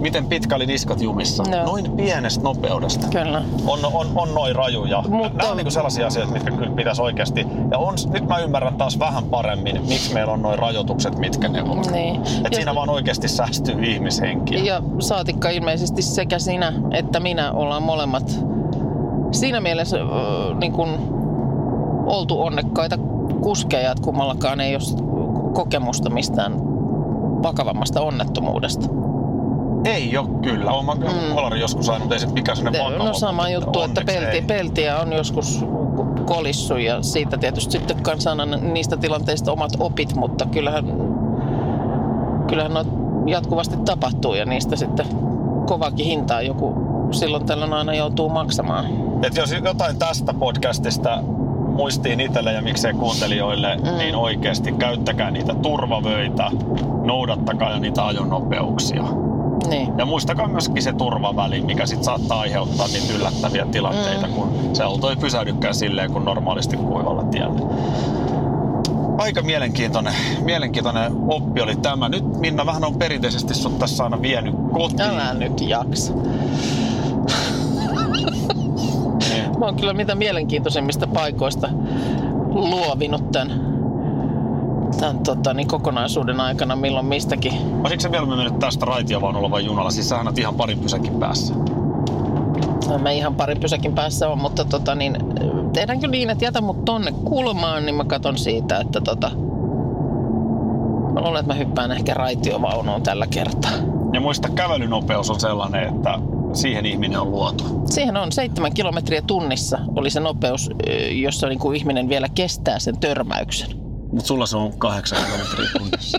Miten 0.00 0.26
pitkä 0.26 0.56
oli 0.56 0.66
niskat 0.66 1.00
jumissa? 1.00 1.44
Joo. 1.52 1.64
Noin 1.64 1.90
pienestä 1.92 2.44
nopeudesta. 2.44 3.06
Kyllä. 3.08 3.42
On, 3.66 3.78
on, 3.92 4.06
on 4.14 4.34
noin 4.34 4.56
rajuja. 4.56 5.02
Mutta- 5.08 5.38
Nämä 5.38 5.50
on 5.50 5.56
niinku 5.56 5.70
sellaisia 5.70 6.06
asioita, 6.06 6.32
mitkä 6.32 6.50
kyllä 6.50 6.70
pitäisi 6.70 7.02
oikeasti. 7.02 7.46
Ja 7.70 7.78
on, 7.78 7.94
nyt 8.12 8.28
mä 8.28 8.38
ymmärrän 8.38 8.74
taas 8.76 8.98
vähän 8.98 9.24
paremmin, 9.24 9.80
miksi 9.88 10.14
meillä 10.14 10.32
on 10.32 10.42
noin 10.42 10.58
rajoitukset, 10.58 11.18
mitkä 11.18 11.48
ne 11.48 11.62
on. 11.62 11.82
Niin. 11.92 12.16
Et 12.16 12.26
Ja- 12.44 12.48
siinä 12.54 12.74
vaan 12.74 12.90
oikeasti 12.90 13.28
säästyy 13.28 13.84
ihmishenkiä. 13.84 14.58
Ja 14.64 14.82
saatikka 14.98 15.50
ilmeisesti 15.50 16.02
sekä 16.02 16.38
sinä 16.38 16.72
että 16.90 17.20
minä 17.20 17.52
ollaan 17.52 17.82
molemmat 17.82 18.44
siinä 19.32 19.60
mielessä 19.60 19.96
äh, 20.00 20.58
niin 20.58 20.72
kuin 20.72 20.90
oltu 22.06 22.42
onnekkaita 22.42 22.98
kuskeja, 23.42 23.90
että 23.92 24.02
kummallakaan 24.04 24.60
ei 24.60 24.74
ole 24.76 24.82
kokemusta 25.54 26.10
mistään 26.10 26.52
vakavammasta 27.42 28.00
onnettomuudesta. 28.00 28.86
Ei 29.84 30.16
ole 30.16 30.28
kyllä. 30.42 30.70
Olen 30.70 30.86
mä 30.86 30.94
mm. 30.94 31.34
kolari 31.34 31.60
joskus 31.60 31.88
aina, 31.88 31.98
mutta 31.98 32.14
ei 32.14 32.20
se 32.20 32.26
mikään 32.26 32.56
sellainen 32.56 32.84
vakava. 32.84 33.04
No 33.04 33.14
sama 33.14 33.48
juttu, 33.48 33.82
että 33.82 34.02
pelti, 34.06 34.36
ei. 34.36 34.42
peltiä 34.42 34.98
on 34.98 35.12
joskus 35.12 35.64
kolissu 36.24 36.76
ja 36.76 37.02
siitä 37.02 37.38
tietysti 37.38 37.72
sitten 37.72 38.02
kanssa 38.02 38.30
aina 38.30 38.46
niistä 38.46 38.96
tilanteista 38.96 39.52
omat 39.52 39.72
opit, 39.78 40.14
mutta 40.16 40.46
kyllähän, 40.46 40.84
kyllähän 42.48 42.74
no 42.74 42.84
jatkuvasti 43.26 43.76
tapahtuu 43.76 44.34
ja 44.34 44.44
niistä 44.44 44.76
sitten 44.76 45.06
kovakin 45.66 46.06
hintaa 46.06 46.42
joku 46.42 46.74
silloin 47.10 47.46
tällöin 47.46 47.72
aina 47.72 47.94
joutuu 47.94 48.28
maksamaan. 48.28 48.86
Et 49.22 49.36
jos 49.36 49.52
jotain 49.64 49.98
tästä 49.98 50.34
podcastista 50.34 51.22
muistiin 51.68 52.20
itselle 52.20 52.52
ja 52.52 52.62
miksei 52.62 52.92
kuuntelijoille, 52.92 53.76
mm. 53.76 53.98
niin 53.98 54.16
oikeasti 54.16 54.72
käyttäkää 54.72 55.30
niitä 55.30 55.54
turvavöitä, 55.54 56.50
noudattakaa 57.04 57.78
niitä 57.78 58.06
ajonopeuksia. 58.06 59.04
Niin. 59.70 59.98
Ja 59.98 60.04
muistakaa 60.04 60.48
myöskin 60.48 60.82
se 60.82 60.92
turvaväli, 60.92 61.60
mikä 61.60 61.86
sit 61.86 62.04
saattaa 62.04 62.40
aiheuttaa 62.40 62.86
niitä 62.86 63.12
yllättäviä 63.12 63.66
tilanteita, 63.66 64.26
mm. 64.26 64.32
kun 64.32 64.70
se 64.72 64.82
auto 64.82 65.10
ei 65.10 65.16
pysähdykään 65.16 65.74
silleen 65.74 66.12
kuin 66.12 66.24
normaalisti 66.24 66.76
kuivalla 66.76 67.24
tiellä. 67.24 67.60
Aika 69.18 69.42
mielenkiintoinen, 69.42 70.14
mielenkiintoinen 70.44 71.12
oppi 71.28 71.60
oli 71.60 71.76
tämä. 71.76 72.08
Nyt 72.08 72.24
Minna 72.38 72.66
vähän 72.66 72.84
on 72.84 72.94
perinteisesti 72.94 73.54
sut 73.54 73.78
tässä 73.78 74.04
aina 74.04 74.22
vienyt 74.22 74.54
kotiin. 74.72 75.00
Älä 75.00 75.34
nyt 75.34 75.60
jaksa. 75.60 76.12
Niin. 79.30 79.58
Mä 79.58 79.64
oon 79.64 79.76
kyllä 79.76 79.92
mitä 79.92 80.14
mielenkiintoisimmista 80.14 81.06
paikoista 81.06 81.68
luovinut 82.48 83.32
tämän, 83.32 83.69
tämän 85.00 85.18
tota, 85.18 85.54
niin 85.54 85.68
kokonaisuuden 85.68 86.40
aikana 86.40 86.76
milloin 86.76 87.06
mistäkin. 87.06 87.52
Olisitko 87.52 88.02
se 88.02 88.08
mieluummin 88.08 88.38
mennyt 88.38 88.58
tästä 88.58 88.86
raitiovaunulla 88.86 89.50
vai 89.50 89.64
junalla? 89.64 89.90
Siis 89.90 90.08
sähän 90.08 90.32
ihan 90.38 90.54
parin 90.54 90.78
pysäkin 90.78 91.14
päässä. 91.14 91.54
No, 92.88 92.98
Mä 92.98 93.10
ihan 93.10 93.34
parin 93.34 93.60
pysäkin 93.60 93.94
päässä 93.94 94.28
on, 94.28 94.38
mutta 94.38 94.64
tota, 94.64 94.94
niin, 94.94 95.16
tehdäänkö 95.72 96.06
niin, 96.06 96.30
että 96.30 96.44
jätä 96.44 96.60
mut 96.60 96.84
tonne 96.84 97.12
kulmaan, 97.24 97.86
niin 97.86 97.94
mä 97.94 98.04
katon 98.04 98.38
siitä, 98.38 98.78
että 98.78 99.00
tota, 99.00 99.30
mä 101.12 101.20
luulen, 101.20 101.40
että 101.40 101.52
mä 101.52 101.58
hyppään 101.58 101.92
ehkä 101.92 102.14
raitiovaunuun 102.14 103.02
tällä 103.02 103.26
kertaa. 103.26 103.72
Ja 104.12 104.20
muista, 104.20 104.48
kävelynopeus 104.48 105.30
on 105.30 105.40
sellainen, 105.40 105.88
että 105.88 106.18
siihen 106.52 106.86
ihminen 106.86 107.20
on 107.20 107.30
luotu. 107.30 107.64
Siihen 107.86 108.16
on 108.16 108.32
seitsemän 108.32 108.74
kilometriä 108.74 109.22
tunnissa 109.22 109.78
oli 109.96 110.10
se 110.10 110.20
nopeus, 110.20 110.70
jossa 111.10 111.48
niin 111.48 111.58
kuin 111.58 111.76
ihminen 111.76 112.08
vielä 112.08 112.28
kestää 112.34 112.78
sen 112.78 113.00
törmäyksen. 113.00 113.79
Mutta 114.12 114.26
sulla 114.28 114.46
se 114.46 114.56
on 114.56 114.78
kahdeksan 114.78 115.18
kilometriä 115.24 115.68
tunnissa. 115.78 116.18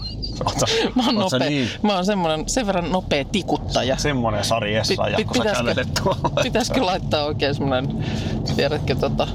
Sä, 0.60 0.66
Mä 0.96 1.04
oon, 1.06 1.30
sä 1.30 1.38
nopea, 1.38 1.50
niin 1.50 1.70
mä 1.84 1.96
oon 1.96 2.06
semmonen, 2.06 2.50
sen 2.50 2.68
verran 2.68 2.92
nopea 2.92 3.26
tikuttaja. 3.26 3.98
semmonen 3.98 4.44
Sari 4.44 4.76
Essaja, 4.76 5.18
Pit- 5.18 5.26
kun 5.26 5.36
sä 5.36 5.42
pitäisikö- 5.44 5.58
kävelet 5.70 5.94
tuolla. 6.04 6.44
Pitäisikö 6.44 6.86
laittaa 6.86 7.26
oikein 7.26 7.56
semmonen, 7.56 8.06
tiedätkö 8.56 8.96
tota, 8.96 9.28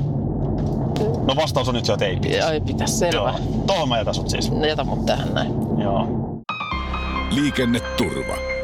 No 1.27 1.37
vastaus 1.37 1.69
on 1.69 1.75
nyt 1.75 1.85
se, 1.85 1.92
että 1.92 2.05
ei 2.05 2.16
pitäisi. 2.16 2.47
ai 2.47 2.61
pitäis 2.61 2.99
selvä. 2.99 3.16
Joo. 3.16 3.62
Tohon 3.66 3.88
mä 3.88 3.99
jätän 3.99 4.14
sut 4.14 4.31
siis. 4.31 4.53
Jätä 4.69 4.85
mut 4.85 5.07
tähän 5.07 5.35
näin. 5.35 5.53
Joo. 5.83 6.09
Liikenneturva. 7.31 8.56